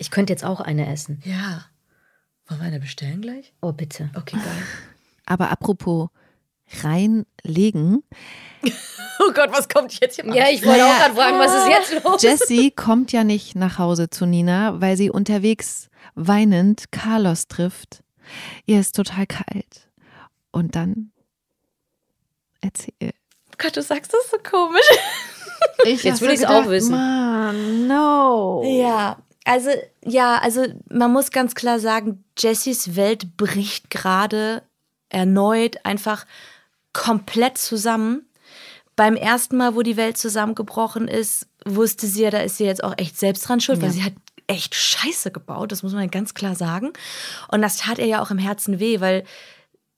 [0.00, 1.22] Ich könnte jetzt auch eine essen.
[1.24, 1.64] Ja.
[2.50, 3.52] Wollen wir eine bestellen gleich?
[3.62, 4.10] Oh, bitte.
[4.14, 4.62] Okay, geil.
[5.26, 6.08] Aber apropos
[6.82, 8.02] reinlegen.
[9.22, 10.24] Oh Gott, was kommt jetzt hier?
[10.34, 10.98] Ja, ich wollte auch Naja.
[11.08, 12.22] gerade fragen, was ist jetzt los?
[12.22, 18.02] Jessie kommt ja nicht nach Hause zu Nina, weil sie unterwegs weinend Carlos trifft.
[18.64, 19.90] Ihr ist total kalt.
[20.52, 21.12] Und dann
[22.62, 23.12] erzähl.
[23.58, 24.88] Gott, du sagst das so komisch.
[25.84, 26.92] Ich Jetzt will ich's auch wissen.
[26.92, 28.62] Mann, no.
[28.64, 29.18] Ja,
[29.50, 29.70] also
[30.04, 34.62] ja, also man muss ganz klar sagen, Jessys Welt bricht gerade
[35.08, 36.24] erneut einfach
[36.92, 38.26] komplett zusammen.
[38.96, 42.84] Beim ersten Mal, wo die Welt zusammengebrochen ist, wusste sie ja, da ist sie jetzt
[42.84, 43.94] auch echt selbst dran schuld, weil Ja.
[43.94, 44.12] sie hat
[44.46, 46.92] echt Scheiße gebaut, das muss man ganz klar sagen.
[47.48, 49.24] Und das tat ihr ja auch im Herzen weh, weil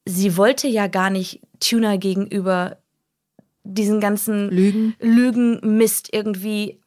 [0.05, 2.77] sie wollte ja gar nicht Tuna gegenüber
[3.65, 4.95] diesen ganzen Lügen.
[5.01, 6.81] Lügenmist irgendwie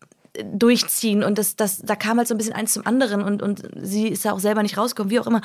[0.43, 3.63] durchziehen und das, das, da kam halt so ein bisschen eins zum anderen und, und
[3.81, 5.41] sie ist ja auch selber nicht rausgekommen, wie auch immer.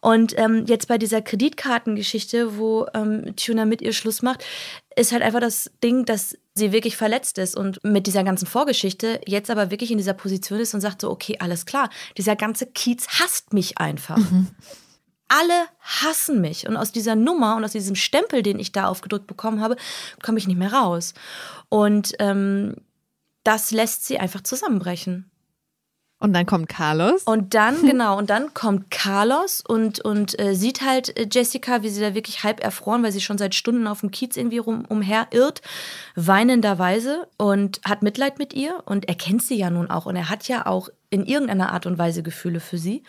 [0.00, 4.44] Und ähm, jetzt bei dieser Kreditkartengeschichte, wo ähm, Tuna mit ihr Schluss macht,
[4.96, 9.20] ist halt einfach das Ding, dass sie wirklich verletzt ist und mit dieser ganzen Vorgeschichte
[9.26, 12.66] jetzt aber wirklich in dieser Position ist und sagt so, okay, alles klar, dieser ganze
[12.66, 14.18] Kiez hasst mich einfach.
[15.28, 16.66] Alle hassen mich.
[16.66, 19.76] Und aus dieser Nummer und aus diesem Stempel, den ich da aufgedrückt bekommen habe,
[20.24, 21.14] komme ich nicht mehr raus.
[21.68, 22.74] Und ähm,
[23.44, 25.30] das lässt sie einfach zusammenbrechen.
[26.22, 27.22] Und dann kommt Carlos.
[27.24, 31.88] Und dann, genau, und dann kommt Carlos und, und äh, sieht halt äh, Jessica, wie
[31.88, 34.84] sie da wirklich halb erfroren, weil sie schon seit Stunden auf dem Kiez irgendwie rum,
[34.86, 35.62] umherirrt,
[36.14, 40.28] weinenderweise und hat Mitleid mit ihr und er kennt sie ja nun auch und er
[40.28, 43.02] hat ja auch in irgendeiner Art und Weise Gefühle für sie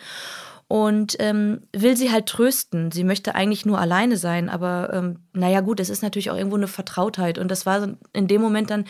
[0.72, 2.92] und ähm, will sie halt trösten.
[2.92, 6.56] Sie möchte eigentlich nur alleine sein, aber ähm, naja gut, es ist natürlich auch irgendwo
[6.56, 8.86] eine Vertrautheit und das war in dem Moment dann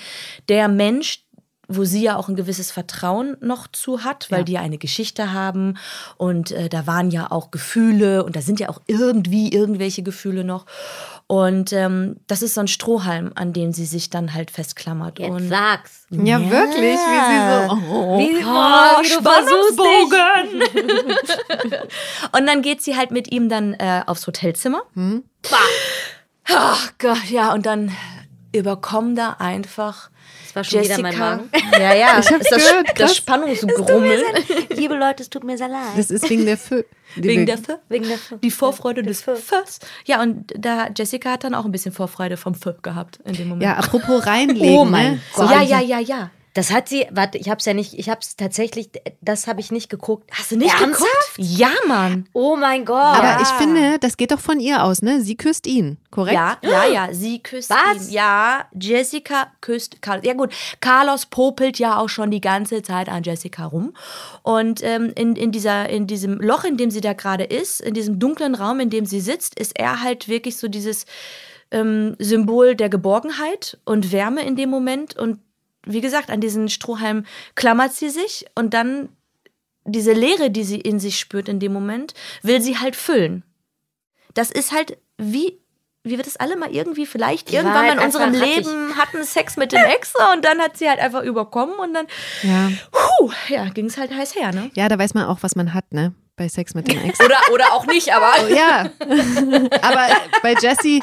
[0.48, 1.21] der Mensch,
[1.76, 4.44] wo sie ja auch ein gewisses Vertrauen noch zu hat, weil Ja.
[4.44, 5.76] die ja eine Geschichte haben
[6.16, 10.44] und äh, da waren ja auch Gefühle und da sind ja auch irgendwie irgendwelche Gefühle
[10.44, 10.66] noch.
[11.28, 15.18] Und ähm, das ist so ein Strohhalm, an dem sie sich dann halt festklammert.
[15.18, 16.06] Jetzt und sag's.
[16.10, 17.78] Ja, wirklich, wie sie so.
[17.90, 18.18] Oh.
[18.18, 20.12] Wie, Oh, wie du versuchst dich.
[20.76, 21.78] Spannungsbogen.
[22.38, 24.82] und dann geht sie halt mit ihm dann äh, aufs Hotelzimmer.
[26.48, 27.92] Ach Gott, ja, und dann
[28.52, 30.10] überkommen da einfach
[30.54, 31.36] Das war schon wieder mein Jessica.
[31.36, 31.50] Magen.
[31.72, 34.22] Ja, ja, Ich hab's ist das, gehört, das Spannungsgrummeln.
[34.76, 35.96] Liebe Leute, es tut mir sehr leid.
[35.96, 36.82] Das ist wegen der Fö.
[37.16, 37.76] Wegen der Fö.
[37.88, 38.36] Wegen der Fö.
[38.42, 39.36] Die Vorfreude des Fö.
[39.36, 39.78] Fös.
[40.04, 43.48] Ja, und da Jessica hat dann auch ein bisschen Vorfreude vom Fö gehabt in dem
[43.48, 43.62] Moment.
[43.62, 44.76] Ja, apropos reinlegen.
[44.76, 45.20] Oh mein ne?
[45.34, 45.50] Gott.
[45.50, 46.30] ja, ja, ja, ja.
[46.54, 48.90] Das hat sie, warte, ich hab's ja nicht, ich hab's tatsächlich,
[49.22, 50.30] das habe ich nicht geguckt.
[50.32, 51.02] Hast du nicht Ernsthaft?
[51.36, 51.50] geguckt?
[51.58, 52.28] Ja, Mann.
[52.34, 52.98] Oh mein Gott.
[52.98, 55.22] Aber ich finde, das geht doch von ihr aus, ne?
[55.22, 56.34] Sie küsst ihn, korrekt?
[56.34, 57.08] Ja, ja, ja.
[57.12, 58.08] Sie küsst Was?
[58.08, 58.14] ihn.
[58.14, 60.26] Ja, Jessica küsst Carlos.
[60.26, 63.94] Ja gut, Carlos popelt ja auch schon die ganze Zeit an Jessica rum.
[64.42, 67.94] Und ähm, in, in, dieser, in diesem Loch, in dem sie da gerade ist, in
[67.94, 71.06] diesem dunklen Raum, in dem sie sitzt, ist er halt wirklich so dieses
[71.70, 75.16] ähm, Symbol der Geborgenheit und Wärme in dem Moment.
[75.16, 75.38] Und
[75.84, 77.24] wie gesagt, an diesen Strohhalm
[77.54, 79.08] klammert sie sich und dann
[79.84, 83.42] diese Leere, die sie in sich spürt in dem Moment, will sie halt füllen.
[84.34, 85.58] Das ist halt wie,
[86.04, 88.32] wie wir das alle mal irgendwie vielleicht Die irgendwann mal in unserem.
[88.32, 92.06] Leben hatten Sex mit dem Ex und dann hat sie halt einfach überkommen und dann,
[92.42, 92.70] Ja.
[93.48, 94.70] ja, ging es halt heiß her, ne?
[94.74, 96.14] Ja, da weiß man auch, was man hat, ne?
[96.42, 97.20] Bei Sex mit dem Ex.
[97.20, 98.48] Oder, oder auch nicht, aber.
[98.48, 98.90] ja.
[99.80, 100.08] aber
[100.42, 101.00] bei Jessie.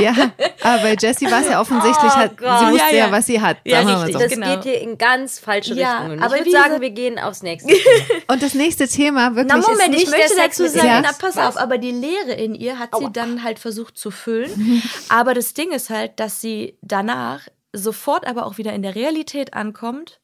[0.00, 0.12] Ja,
[0.60, 2.58] aber bei Jessie war es ja offensichtlich, Oh hat, Gott.
[2.58, 3.12] sie wusste Ja, ja, ja.
[3.12, 3.58] was sie hat.
[3.64, 4.14] Ja, richtig.
[4.14, 4.18] so.
[4.18, 4.54] das genau.
[4.56, 6.20] geht hier in ganz falsche Ja, Richtungen.
[6.20, 7.68] aber ich würde sagen, wir gehen aufs nächste.
[7.74, 8.22] Thema.
[8.26, 10.86] Und das nächste Thema wirklich Na Moment, ist ich nicht möchte der Sex dazu sagen,
[10.88, 11.00] Ja.
[11.02, 11.46] na pass Was?
[11.46, 14.12] auf, aber die Leere in ihr hat sie dann halt versucht zu Mhm.
[14.12, 14.82] füllen.
[15.10, 17.42] aber das Ding ist halt, dass sie danach
[17.72, 20.18] sofort aber auch wieder in der Realität ankommt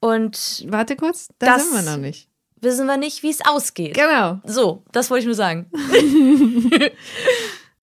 [0.00, 2.28] und Warte kurz, da Das- sind wir noch nicht.
[2.62, 3.94] Wissen wir nicht, wie es ausgeht.
[3.94, 4.40] Genau.
[4.44, 5.66] So, das wollte ich nur sagen.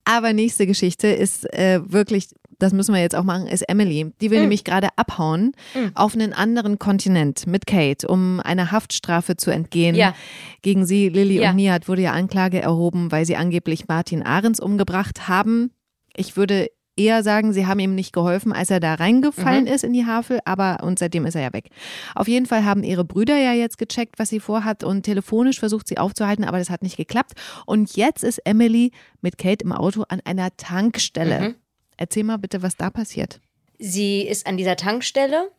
[0.06, 4.12] Aber nächste Geschichte ist äh, wirklich, das müssen wir jetzt auch machen, ist Emily.
[4.22, 5.52] Die will nämlich gerade abhauen
[5.94, 9.96] auf einen anderen Kontinent mit Kate, um einer Haftstrafe zu entgehen.
[9.96, 10.16] Ja.
[10.64, 11.52] Gegen sie, Lilly Ja.
[11.52, 15.72] und Nihat, wurde ja Anklage erhoben, weil sie angeblich Martin Ahrens umgebracht haben.
[16.16, 16.70] Ich würde
[17.00, 20.40] eher sagen, sie haben ihm nicht geholfen, als er da reingefallen ist in die Havel,
[20.46, 21.70] aber und seitdem ist er ja weg.
[22.14, 25.88] Auf jeden Fall haben ihre Brüder ja jetzt gecheckt, was sie vorhat und telefonisch versucht,
[25.88, 27.34] sie aufzuhalten, aber das hat nicht geklappt.
[27.66, 28.92] Und jetzt ist Emily
[29.22, 31.56] mit Kate im Auto an einer Tankstelle.
[31.98, 33.40] Erzähl mal bitte, was da passiert.
[33.78, 35.50] Sie ist an dieser Tankstelle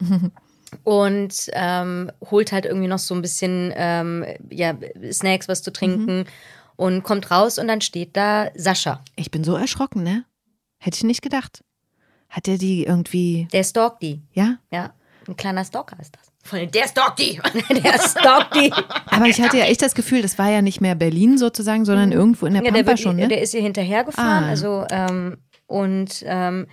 [0.84, 4.74] und ähm, holt halt irgendwie noch so ein bisschen ähm, ja,
[5.12, 6.26] Snacks, was zu trinken
[6.76, 9.04] und kommt raus und dann steht da Sascha.
[9.14, 10.24] Ich bin so erschrocken, ne?
[10.80, 11.62] Hätte ich nicht gedacht.
[12.28, 14.22] Hat er die irgendwie, Der stalkt die.
[14.32, 14.58] ja?
[14.72, 14.92] Ja,
[15.28, 16.30] ein kleiner Stalker ist das.
[16.42, 17.38] Von der stalkt die.
[17.82, 18.72] der stalkt die.
[19.06, 22.12] Aber ich hatte ja echt das Gefühl, das war ja nicht mehr Berlin sozusagen, sondern
[22.12, 23.28] irgendwo in der Ja, Pampa der, schon, ne?
[23.28, 24.44] der ist ihr hinterhergefahren.
[24.44, 24.48] Ah.
[24.48, 26.66] Also, ähm, und ähm,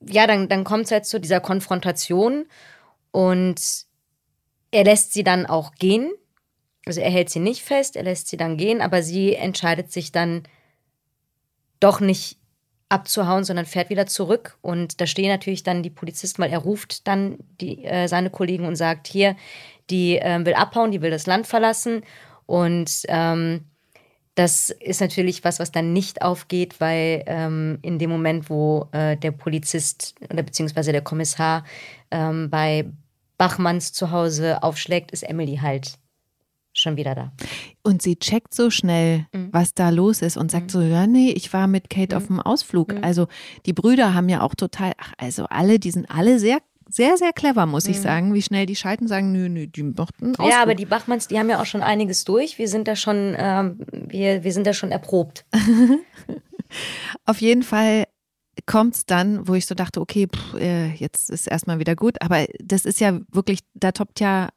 [0.00, 2.46] ja, dann, dann kommt es halt zu dieser Konfrontation
[3.10, 3.60] und
[4.70, 6.10] er lässt sie dann auch gehen.
[6.86, 10.12] Also er hält sie nicht fest, er lässt sie dann gehen, aber sie entscheidet sich
[10.12, 10.44] dann
[11.80, 12.38] doch nicht
[12.88, 14.58] abzuhauen, sondern fährt wieder zurück.
[14.62, 18.64] Und da stehen natürlich dann die Polizisten, weil er ruft dann die, äh, seine Kollegen
[18.66, 19.36] und sagt, hier,
[19.90, 22.02] die ähm, will abhauen, die will das Land verlassen.
[22.46, 23.64] Und ähm,
[24.36, 29.16] das ist natürlich was, was dann nicht aufgeht, weil ähm, in dem Moment, wo äh,
[29.16, 31.64] der Polizist oder beziehungsweise der Kommissar
[32.10, 32.84] ähm, bei
[33.38, 35.98] Bachmanns zu Hause aufschlägt, ist Emily halt
[36.78, 37.32] schon wieder da.
[37.82, 39.48] Und sie checkt so schnell, Mhm.
[39.52, 42.40] was da los ist und sagt so, ja, nee, ich war mit Kate auf dem
[42.40, 42.92] Ausflug.
[42.94, 43.04] Mhm.
[43.04, 43.26] Also
[43.64, 46.58] die Brüder haben ja auch total, ach, also alle, die sind alle sehr,
[46.88, 50.24] sehr, sehr clever, muss ich sagen, wie schnell die schalten, sagen, nö, nö, die machten
[50.26, 50.46] einen Ausflug.
[50.46, 50.52] Mhm.
[50.52, 52.58] Ja, aber die Bachmanns, die haben ja auch schon einiges durch.
[52.58, 55.44] Wir sind da schon, ähm, wir, wir sind da schon erprobt.
[57.24, 58.04] Auf jeden Fall
[58.66, 62.20] kommt es dann, wo ich so dachte, okay, pff, äh, jetzt ist erstmal wieder gut.
[62.22, 64.48] Aber das ist ja wirklich, da toppt ja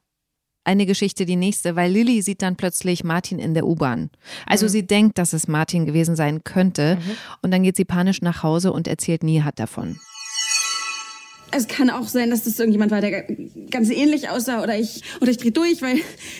[0.70, 4.10] eine Geschichte die nächste, weil Lilly sieht dann plötzlich Martin in der U-Bahn.
[4.46, 6.96] Also sie denkt, dass es Martin gewesen sein könnte.
[7.42, 9.98] Und dann geht sie panisch nach Hause und erzählt Nihat davon.
[11.50, 13.24] Es kann auch sein, dass das irgendjemand war, der
[13.70, 15.96] ganz ähnlich aussah oder ich oder ich drehe durch, weil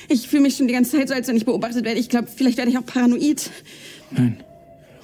[0.09, 1.99] ich fühle mich schon die ganze Zeit so, als wenn ich beobachtet werde.
[1.99, 3.51] Ich glaube, vielleicht werde ich auch paranoid.
[4.13, 4.45] Nein.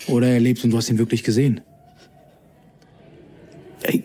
[0.07, 1.61] Oder er lebt und du hast ihn wirklich gesehen.
[3.83, 4.05] Ey,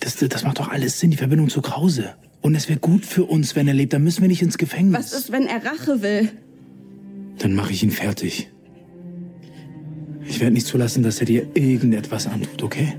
[0.00, 2.14] das, das macht doch alles Sinn, die Verbindung zu Krause.
[2.44, 3.94] Und es wäre gut für uns, wenn er lebt.
[3.94, 4.98] Dann müssen wir nicht ins Gefängnis.
[4.98, 6.30] Was ist, wenn er Rache will?
[7.38, 8.50] Dann mache ich ihn fertig.
[10.26, 12.98] Ich werde nicht zulassen, dass er dir irgendetwas antut, okay?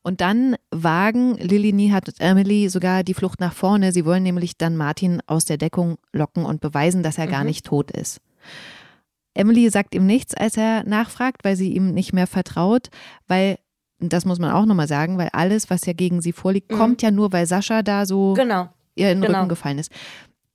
[0.00, 3.92] Und dann wagen Lilly Nihat und Emily sogar die Flucht nach vorne.
[3.92, 7.66] Sie wollen nämlich dann Martin aus der Deckung locken und beweisen, dass er gar nicht
[7.66, 8.22] tot ist.
[9.34, 12.88] Emily sagt ihm nichts, als er nachfragt, weil sie ihm nicht mehr vertraut,
[13.28, 13.58] weil,
[14.02, 17.10] das muss man auch nochmal sagen, weil alles, was ja gegen sie vorliegt, kommt ja
[17.10, 18.68] nur, weil Sascha da so Genau.
[18.94, 19.38] ihr in den Genau.
[19.40, 19.92] Rücken gefallen ist.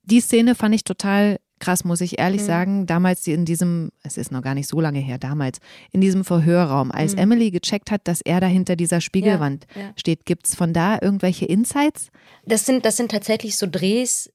[0.02, 2.86] Die Szene fand ich total krass, muss ich ehrlich sagen.
[2.86, 5.58] Damals in diesem, es ist noch gar nicht so lange her, damals,
[5.90, 9.92] in diesem Verhörraum, als Emily gecheckt hat, dass er da hinter dieser Spiegelwand ja.
[9.96, 12.08] steht, gibt es von da irgendwelche Insights?
[12.44, 14.30] Das sind, das sind tatsächlich so Drehs,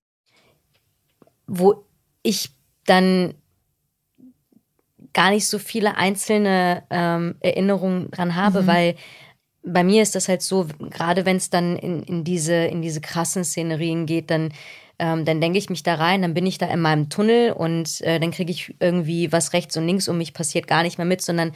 [1.47, 1.85] wo
[2.23, 2.51] ich
[2.85, 3.33] dann
[5.13, 8.95] gar nicht so viele einzelne ähm, Erinnerungen dran habe, weil
[9.63, 13.01] bei mir ist das halt so, gerade wenn es dann in, in, diese, in diese
[13.01, 14.51] krassen Szenerien geht, dann,
[14.99, 18.01] ähm, dann denke ich mich da rein, dann bin ich da in meinem Tunnel und
[18.01, 21.05] äh, dann kriege ich irgendwie was rechts und links um mich passiert gar nicht mehr
[21.07, 21.51] mit, sondern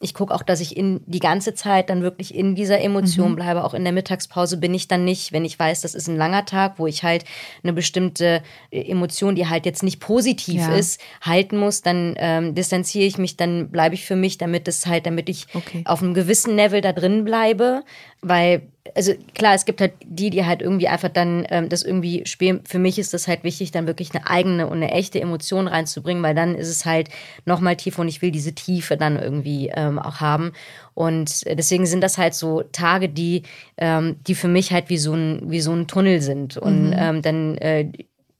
[0.00, 3.64] ich gucke auch, dass ich in die ganze Zeit dann wirklich in dieser Emotion bleibe.
[3.64, 6.44] Auch in der Mittagspause bin ich dann nicht, wenn ich weiß, das ist ein langer
[6.44, 7.24] Tag, wo ich halt
[7.64, 10.76] eine bestimmte äh, Emotion, die halt jetzt nicht positiv Ja.
[10.76, 14.86] ist, halten muss, dann ähm, distanziere ich mich, dann bleibe ich für mich, damit es
[14.86, 15.82] halt, damit ich Okay.
[15.84, 17.82] auf einem gewissen Level da drin bleibe.
[18.20, 22.24] Weil, also klar, es gibt halt die, die halt irgendwie einfach dann ähm, das irgendwie
[22.26, 22.60] spielen.
[22.64, 26.22] Für mich ist das halt wichtig, dann wirklich eine eigene und eine echte Emotion reinzubringen,
[26.22, 27.08] weil dann ist es halt
[27.44, 30.52] nochmal tiefer und ich will diese Tiefe dann irgendwie ähm, auch haben.
[30.94, 33.42] Und deswegen sind das halt so Tage, die,
[33.76, 36.56] ähm, die für mich halt wie so ein, wie so ein Tunnel sind.
[36.56, 37.90] Und ähm, dann äh,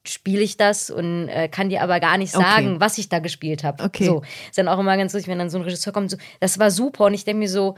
[0.09, 2.45] spiele ich das und äh, kann dir aber gar nicht Okay.
[2.45, 3.85] sagen, was ich da gespielt habe.
[3.85, 4.07] Okay.
[4.07, 4.23] So.
[4.49, 6.71] Ist dann auch immer ganz lustig, wenn dann so ein Regisseur kommt, so, das war
[6.71, 7.77] super und ich denke mir so,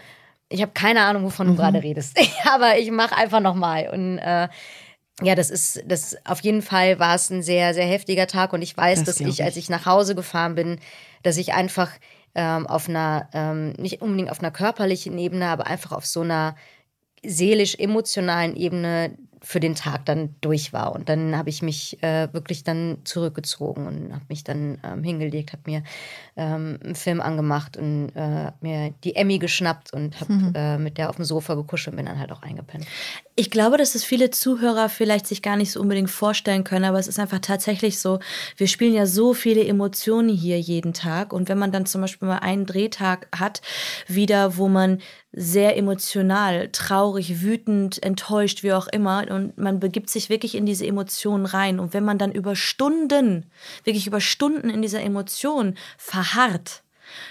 [0.50, 1.52] ich habe keine Ahnung, wovon Mhm.
[1.52, 2.18] du gerade redest,
[2.52, 4.48] aber ich mache einfach nochmal und äh,
[5.22, 8.62] ja, das ist, das auf jeden Fall war es ein sehr, sehr heftiger Tag und
[8.62, 9.44] ich weiß, Das dass ich.
[9.44, 10.78] als ich nach Hause gefahren bin,
[11.22, 11.90] dass ich einfach
[12.34, 16.56] ähm, auf einer, ähm, nicht unbedingt auf einer körperlichen Ebene, aber einfach auf so einer
[17.22, 20.92] seelisch-emotionalen Ebene für den Tag dann durch war.
[20.94, 25.52] Und dann habe ich mich äh, wirklich dann zurückgezogen und habe mich dann ähm, hingelegt,
[25.52, 25.82] habe mir
[26.40, 31.10] ähm, einen Film angemacht und äh, mir die Emmy geschnappt und habe äh, mit der
[31.10, 32.86] auf dem Sofa gekuschelt und bin dann halt auch eingepennt.
[33.36, 36.98] Ich glaube, dass es viele Zuhörer vielleicht sich gar nicht so unbedingt vorstellen können, aber
[36.98, 38.20] es ist einfach tatsächlich so,
[38.56, 42.28] wir spielen ja so viele Emotionen hier jeden Tag und wenn man dann zum Beispiel
[42.28, 43.60] mal einen Drehtag hat,
[44.08, 44.98] wieder, wo man
[45.32, 50.86] sehr emotional, traurig, wütend, enttäuscht, wie auch immer und man begibt sich wirklich in diese
[50.86, 53.46] Emotionen rein und wenn man dann über Stunden,
[53.84, 56.29] wirklich über Stunden in dieser Emotion verharrt,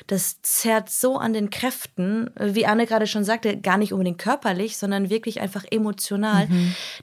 [0.08, 4.78] das zerrt so an den Kräften, wie Anne gerade schon sagte, gar nicht unbedingt körperlich,
[4.78, 6.48] sondern wirklich einfach emotional,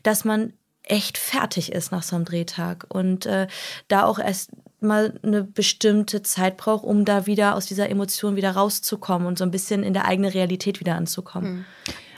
[0.02, 3.48] dass man echt fertig ist nach so einem Drehtag und äh,
[3.88, 8.52] da auch erst mal eine bestimmte Zeit braucht, um da wieder aus dieser Emotion wieder
[8.52, 11.64] rauszukommen und so ein bisschen in der eigenen Realität wieder anzukommen.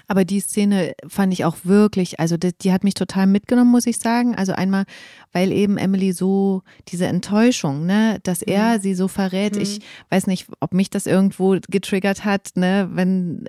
[0.09, 3.87] Aber die Szene fand ich auch wirklich, also die, die, hat mich total mitgenommen, muss
[3.87, 4.35] ich sagen.
[4.35, 4.85] Also einmal,
[5.33, 8.81] weil eben Emily so diese Enttäuschung, ne, dass er mhm.
[8.81, 9.55] sie so verrät.
[9.55, 9.61] Mhm.
[9.63, 13.47] Ich weiß nicht, ob mich das irgendwo getriggert hat, ne, wenn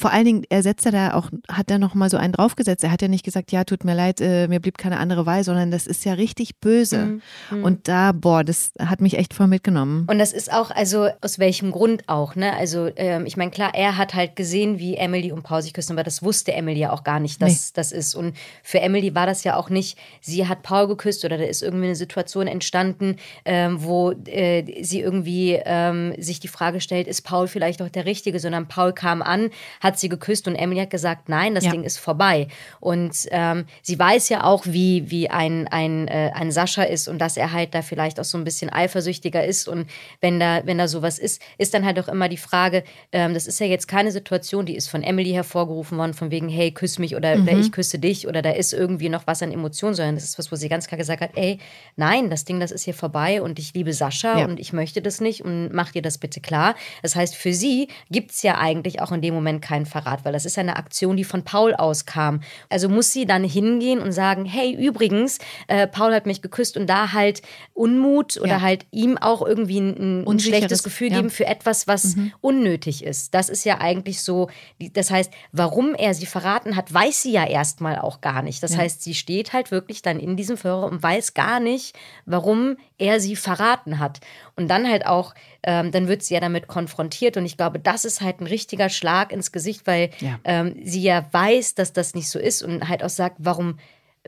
[0.00, 2.82] vor allen Dingen, er setzt da auch, hat er noch mal so einen draufgesetzt.
[2.82, 5.44] Er hat ja nicht gesagt, ja, tut mir leid, äh, mir blieb keine andere Wahl,
[5.44, 6.98] sondern das ist ja richtig böse.
[6.98, 7.22] Mhm.
[7.50, 7.64] mhm.
[7.64, 10.06] Und da, boah, das hat mich echt voll mitgenommen.
[10.10, 12.56] Und das ist auch, also aus welchem Grund auch, ne?
[12.56, 15.92] Also, ähm, ich meine, klar, er hat halt gesehen, wie Emily und Paul sich küssen,
[15.92, 17.72] aber das wusste Emily ja auch gar nicht, dass nee.
[17.74, 18.14] das ist.
[18.14, 21.62] Und für Emily war das ja auch nicht, sie hat Paul geküsst oder da ist
[21.62, 27.22] irgendwie eine Situation entstanden, ähm, wo äh, sie irgendwie ähm, sich die Frage stellt, ist
[27.22, 30.80] Paul vielleicht auch der Richtige, sondern Paul kam an, hat hat sie geküsst und Emily
[30.80, 31.70] hat gesagt, nein, das ja.
[31.70, 32.48] Ding ist vorbei.
[32.80, 37.18] Und ähm, sie weiß ja auch, wie, wie ein, ein, äh, ein Sascha ist und
[37.18, 39.68] dass er halt da vielleicht auch so ein bisschen eifersüchtiger ist.
[39.68, 39.88] Und
[40.20, 43.46] wenn da, wenn da sowas ist, ist dann halt auch immer die Frage, ähm, das
[43.46, 46.98] ist ja jetzt keine Situation, die ist von Emily hervorgerufen worden, von wegen, hey, küss
[46.98, 47.42] mich oder, mhm.
[47.42, 50.38] oder ich küsse dich oder da ist irgendwie noch was an Emotionen, sondern das ist
[50.38, 51.58] was, wo sie ganz klar gesagt hat, ey,
[51.96, 54.44] nein, das Ding, das ist hier vorbei und ich liebe Sascha ja.
[54.44, 56.74] und ich möchte das nicht und mach dir das bitte klar.
[57.02, 60.24] Das heißt, für sie gibt es ja eigentlich auch in dem Moment kein keinen Verrat,
[60.24, 62.40] weil das ist eine Aktion, die von Paul auskam.
[62.68, 66.88] Also muss sie dann hingehen und sagen, hey, übrigens, äh, Paul hat mich geküsst und
[66.88, 67.40] da halt
[67.72, 68.60] Unmut oder ja.
[68.60, 71.18] halt ihm auch irgendwie ein, ein schlechtes Gefühl ja.
[71.18, 72.32] geben für etwas, was mhm.
[72.40, 73.32] unnötig ist.
[73.32, 74.50] Das ist ja eigentlich so,
[74.92, 78.64] das heißt, warum er sie verraten hat, weiß sie ja erstmal auch gar nicht.
[78.64, 78.78] Das ja.
[78.78, 81.96] heißt, sie steht halt wirklich dann in diesem Führer und weiß gar nicht,
[82.26, 84.18] warum er sie verraten hat.
[84.60, 87.38] Und dann halt auch, ähm, dann wird sie ja damit konfrontiert.
[87.38, 90.38] Und ich glaube, das ist halt ein richtiger Schlag ins Gesicht, weil ja.
[90.44, 93.78] Ähm, sie ja weiß, dass das nicht so ist und halt auch sagt, warum,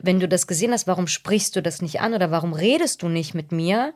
[0.01, 3.09] wenn du das gesehen hast, warum sprichst du das nicht an oder warum redest du
[3.09, 3.93] nicht mit mir,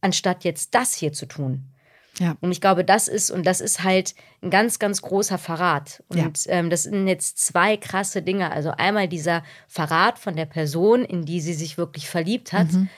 [0.00, 1.70] anstatt jetzt das hier zu tun?
[2.18, 2.36] Ja.
[2.40, 6.02] Und ich glaube, das ist, und das ist halt ein ganz, ganz großer Verrat.
[6.08, 6.52] Und ja.
[6.52, 8.50] ähm, das sind jetzt zwei krasse Dinge.
[8.50, 12.88] Also einmal dieser Verrat von der Person, in die sie sich wirklich verliebt hat, mhm.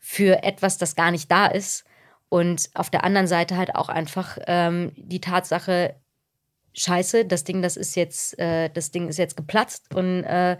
[0.00, 1.84] für etwas, das gar nicht da ist.
[2.28, 5.96] Und auf der anderen Seite halt auch einfach ähm, die Tatsache,
[6.74, 10.56] Scheiße, das Ding, das ist jetzt, äh, das Ding ist jetzt geplatzt und äh,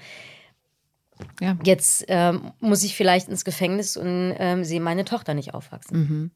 [1.41, 1.57] ja.
[1.65, 5.99] jetzt ähm, muss ich vielleicht ins Gefängnis und ähm, sehe meine Tochter nicht aufwachsen.
[5.99, 6.31] Mhm.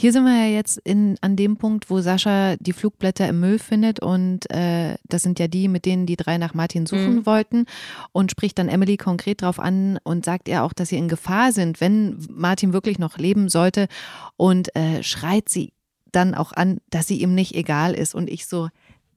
[0.00, 3.58] Hier sind wir ja jetzt in, an dem Punkt, wo Sascha die Flugblätter im Müll
[3.58, 7.26] findet und äh, das sind ja die, mit denen die drei nach Martin suchen mhm.
[7.26, 7.66] wollten
[8.12, 11.50] und spricht dann Emily konkret drauf an und sagt ihr auch, dass sie in Gefahr
[11.50, 13.88] sind, wenn Martin wirklich noch leben sollte
[14.36, 15.72] und äh, schreit sie
[16.12, 18.68] dann auch an, dass sie ihm nicht egal ist und ich so,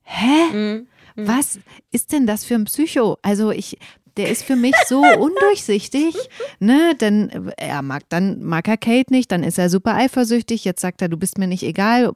[0.02, 0.52] hä?
[0.52, 0.88] Mhm.
[1.16, 1.28] mhm.
[1.28, 1.60] Was
[1.92, 3.20] ist denn das für ein Psycho?
[3.22, 3.78] Also ich
[4.22, 6.16] der ist für mich so undurchsichtig,
[6.60, 6.96] ne?
[7.00, 10.64] Denn er mag dann mag er Kate nicht, dann ist er super eifersüchtig.
[10.64, 12.12] Jetzt sagt er, du bist mir nicht egal.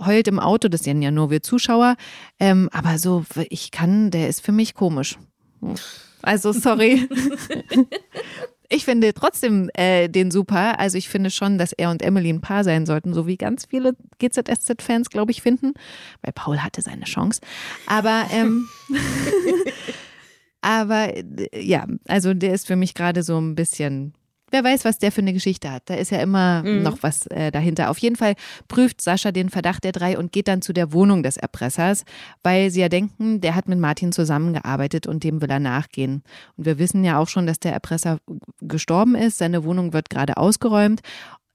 [0.00, 1.96] Heult im Auto, das sind ja nur wir Zuschauer.
[2.38, 5.18] Ähm, aber so, ich kann, der ist für mich komisch.
[6.22, 7.08] Also sorry.
[8.68, 10.78] ich finde trotzdem äh, den super.
[10.78, 13.66] Also ich finde schon, dass er und Emily ein Paar sein sollten, so wie ganz
[13.66, 15.74] viele GZSZ-Fans, glaube ich, finden.
[16.22, 17.40] Weil Paul hatte seine Chance.
[17.86, 18.68] Aber ähm,
[20.66, 24.14] Aber äh, ja, also der ist für mich gerade so ein bisschen
[24.52, 25.82] Wer weiß, was der für eine Geschichte hat.
[25.86, 26.84] Da ist ja immer mhm.
[26.84, 27.90] noch was äh, dahinter.
[27.90, 28.34] Auf jeden Fall
[28.68, 32.04] prüft Sascha den Verdacht der drei und geht dann zu der Wohnung des Erpressers,
[32.44, 36.22] weil sie ja denken, der hat mit Martin zusammengearbeitet und dem will er nachgehen.
[36.56, 38.18] Und wir wissen ja auch schon, dass der Erpresser
[38.60, 39.38] gestorben ist.
[39.38, 41.00] Seine Wohnung wird gerade ausgeräumt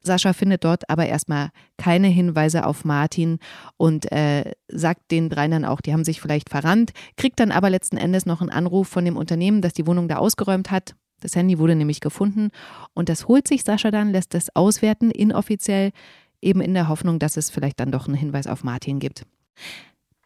[0.02, 3.40] Sascha findet dort aber erstmal keine Hinweise auf Martin
[3.78, 7.70] und äh, sagt den dreien dann auch, die haben sich vielleicht verrannt, kriegt dann aber
[7.70, 10.96] letzten Endes noch einen Anruf von dem Unternehmen, das die Wohnung da ausgeräumt hat.
[11.22, 12.50] Das Handy wurde nämlich gefunden
[12.94, 15.92] und das holt sich Sascha dann, lässt es auswerten, inoffiziell,
[16.42, 19.26] eben in der Hoffnung, dass es vielleicht dann doch einen Hinweis auf Martin gibt.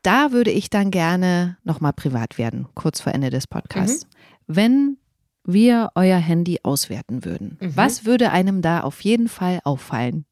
[0.01, 4.05] Da würde ich dann gerne nochmal privat werden, kurz vor Ende des Podcasts.
[4.05, 4.09] Mhm.
[4.47, 4.97] Wenn
[5.45, 7.75] wir euer Handy auswerten würden, mhm.
[7.77, 10.25] was würde einem da auf jeden Fall auffallen?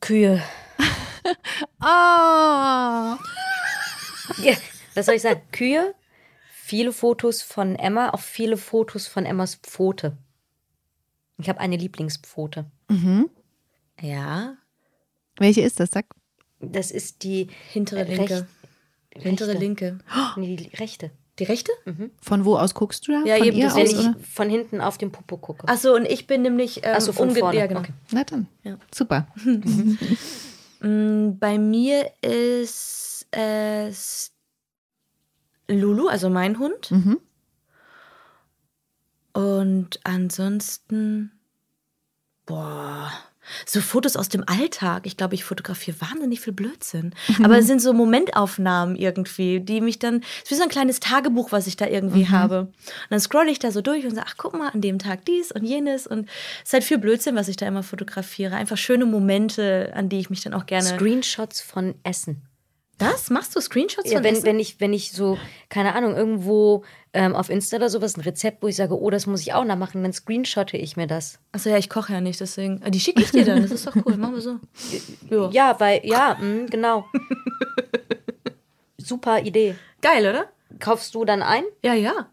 [0.00, 0.42] Kühe.
[1.80, 1.84] oh.
[4.42, 4.54] ja,
[4.94, 5.40] was soll ich sagen?
[5.52, 5.94] Kühe,
[6.50, 10.16] viele Fotos von Emma, auch viele Fotos von Emmas Pfote.
[11.38, 12.66] Ich habe eine Lieblingspfote.
[12.88, 13.30] Mhm.
[14.00, 14.56] Ja.
[15.38, 15.90] Welche ist das?
[15.90, 16.06] Sag.
[16.60, 18.46] Das ist die hintere linke.
[19.14, 19.98] Recht, hintere linke.
[20.36, 21.10] Nee, die rechte.
[21.38, 21.70] Die rechte?
[21.84, 22.10] Mhm.
[22.20, 23.22] Von wo aus guckst du da?
[23.24, 24.16] Ja, von eben, das, wenn ich oder?
[24.32, 25.68] von hinten auf den Popo gucke.
[25.68, 27.58] Achso, und ich bin nämlich ähm, Achso, von vorne.
[27.58, 27.80] Ja, genau.
[27.80, 27.92] Okay.
[28.10, 28.78] Na dann, ja.
[28.92, 29.26] super.
[30.80, 34.32] Mm, bei mir ist es
[35.68, 36.90] Lulu, also mein Hund.
[36.90, 37.18] Mhm.
[39.32, 41.32] Und ansonsten,
[42.44, 43.10] boah,
[43.64, 45.06] So Fotos aus dem Alltag.
[45.06, 47.14] Ich glaube, ich fotografiere wahnsinnig viel Blödsinn.
[47.42, 51.00] Aber es sind so Momentaufnahmen irgendwie, die mich dann, es ist wie so ein kleines
[51.00, 52.30] Tagebuch, was ich da irgendwie Mhm.
[52.30, 52.60] habe.
[52.60, 52.74] Und
[53.10, 55.52] dann scrolle ich da so durch und sage, ach guck mal, an dem Tag dies
[55.52, 56.06] und jenes.
[56.06, 56.28] Und
[56.62, 58.54] es ist halt viel Blödsinn, was ich da immer fotografiere.
[58.56, 60.86] Einfach schöne Momente, an die ich mich dann auch gerne.
[60.88, 62.42] Screenshots von Essen.
[62.98, 63.30] Das?
[63.30, 64.44] Machst du Screenshots Ja, von wenn, Essen?
[64.46, 65.38] wenn, ich, wenn ich so,
[65.68, 69.26] keine Ahnung, irgendwo ähm, auf Insta oder sowas ein Rezept, wo ich sage, oh, das
[69.26, 71.38] muss ich auch nachmachen, dann screenshotte ich mir das.
[71.52, 72.80] Achso, ja, ich koche ja nicht, deswegen.
[72.84, 74.16] Ah, Die schicke ich dir dann, das ist doch cool.
[74.16, 74.58] Machen wir so.
[75.30, 75.50] Ja.
[75.50, 77.04] Ja, weil, ja, mh, genau.
[78.98, 79.76] Super Idee.
[80.00, 80.46] Geil, oder?
[80.80, 81.64] Kaufst du dann ein?
[81.82, 82.28] Ja, ja.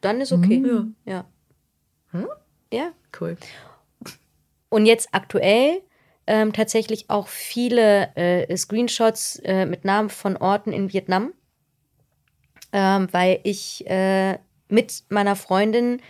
[0.00, 0.62] Dann ist okay.
[1.04, 1.24] Ja.
[2.12, 2.26] Ja.
[2.72, 2.92] Ja.
[3.20, 3.36] Cool.
[4.68, 5.80] Und jetzt aktuell
[6.28, 11.32] ähm, tatsächlich auch viele äh, Screenshots äh, mit Namen von Orten in Vietnam,
[12.72, 16.02] ähm, weil ich äh, mit meiner Freundin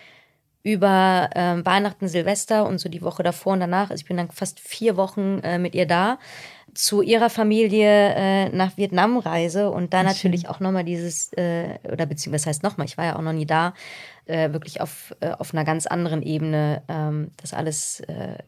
[0.64, 4.30] über ähm, Weihnachten, Silvester und so die Woche davor und danach, also ich bin dann
[4.30, 6.18] fast vier Wochen äh, mit ihr da,
[6.78, 12.06] zu ihrer Familie äh, nach Vietnam reise und da natürlich auch nochmal dieses, äh, oder
[12.06, 13.74] beziehungsweise das heißt nochmal, ich war ja auch noch nie da,
[14.26, 18.38] äh, wirklich auf, äh, auf einer ganz anderen Ebene ähm, das alles äh,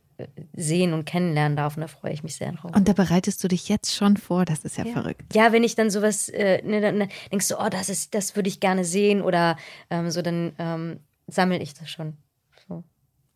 [0.55, 2.70] sehen und kennenlernen darf und da freue ich mich sehr drauf.
[2.72, 5.35] Und da bereitest du dich jetzt schon vor, das ist ja, verrückt.
[5.35, 8.49] Ja, wenn ich dann sowas, äh, ne, dann denkst du, oh, das ist, das würde
[8.49, 9.57] ich gerne sehen oder
[9.91, 12.16] ähm, so, dann ähm, sammle ich das schon.
[12.68, 12.85] So.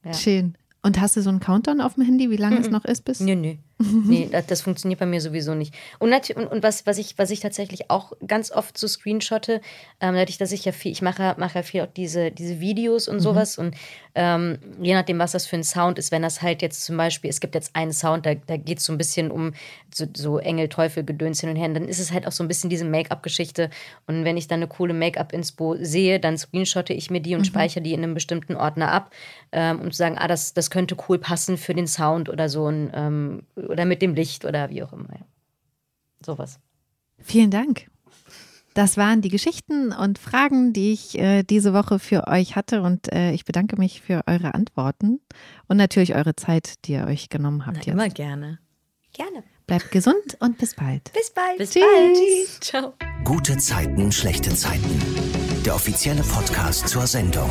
[0.05, 0.13] Ja.
[0.13, 0.57] Schön.
[0.85, 3.19] Und hast du so einen Countdown auf dem Handy, wie lange es noch ist bis?
[3.19, 3.57] Nö, nö.
[4.07, 5.75] nee, das, das funktioniert bei mir sowieso nicht.
[5.99, 9.61] Und, und, und was, was, ich, was ich tatsächlich auch ganz oft so screenshotte,
[10.01, 13.09] ähm, dadurch, dass ich ja viel, ich mache, mache ja viel auch diese, diese Videos
[13.09, 13.75] und sowas und
[14.17, 17.31] ähm, je nachdem, was das für ein Sound ist, wenn das halt jetzt zum Beispiel,
[17.31, 19.53] es gibt jetzt einen Sound, da, da geht es so ein bisschen um
[19.93, 22.49] so, so Engel, Teufel, Gedöns hin und her, dann ist es halt auch so ein
[22.49, 23.71] bisschen diese Make-up-Geschichte.
[24.07, 27.83] Und wenn ich dann eine coole Make-up-Inspo sehe, dann screenshotte ich mir die und speichere
[27.83, 29.11] die in einem bestimmten Ordner ab,
[29.51, 32.67] ähm, um zu sagen, ah, das, das könnte cool passen für den Sound oder so.
[32.69, 32.93] Ein,
[33.75, 35.13] oder mit dem Licht oder wie auch immer.
[35.13, 35.27] Ja.
[36.25, 36.61] Sowas.
[37.19, 37.91] Vielen Dank.
[38.73, 42.83] Das waren die Geschichten und Fragen, die ich äh, diese Woche für euch hatte.
[42.83, 45.21] Und äh, ich bedanke mich für eure Antworten
[45.69, 47.79] und natürlich eure Zeit, die ihr euch genommen habt.
[47.79, 47.93] Na, jetzt.
[47.93, 48.59] immer gerne.
[49.13, 49.45] Gerne.
[49.67, 51.13] Bleibt gesund und bis bald.
[51.13, 51.59] Bis bald.
[51.59, 51.83] Bis Tschüss.
[51.83, 52.65] bald.
[52.65, 52.95] Ciao.
[53.25, 55.01] Gute Zeiten, schlechte Zeiten.
[55.65, 57.51] Der offizielle Podcast zur Sendung.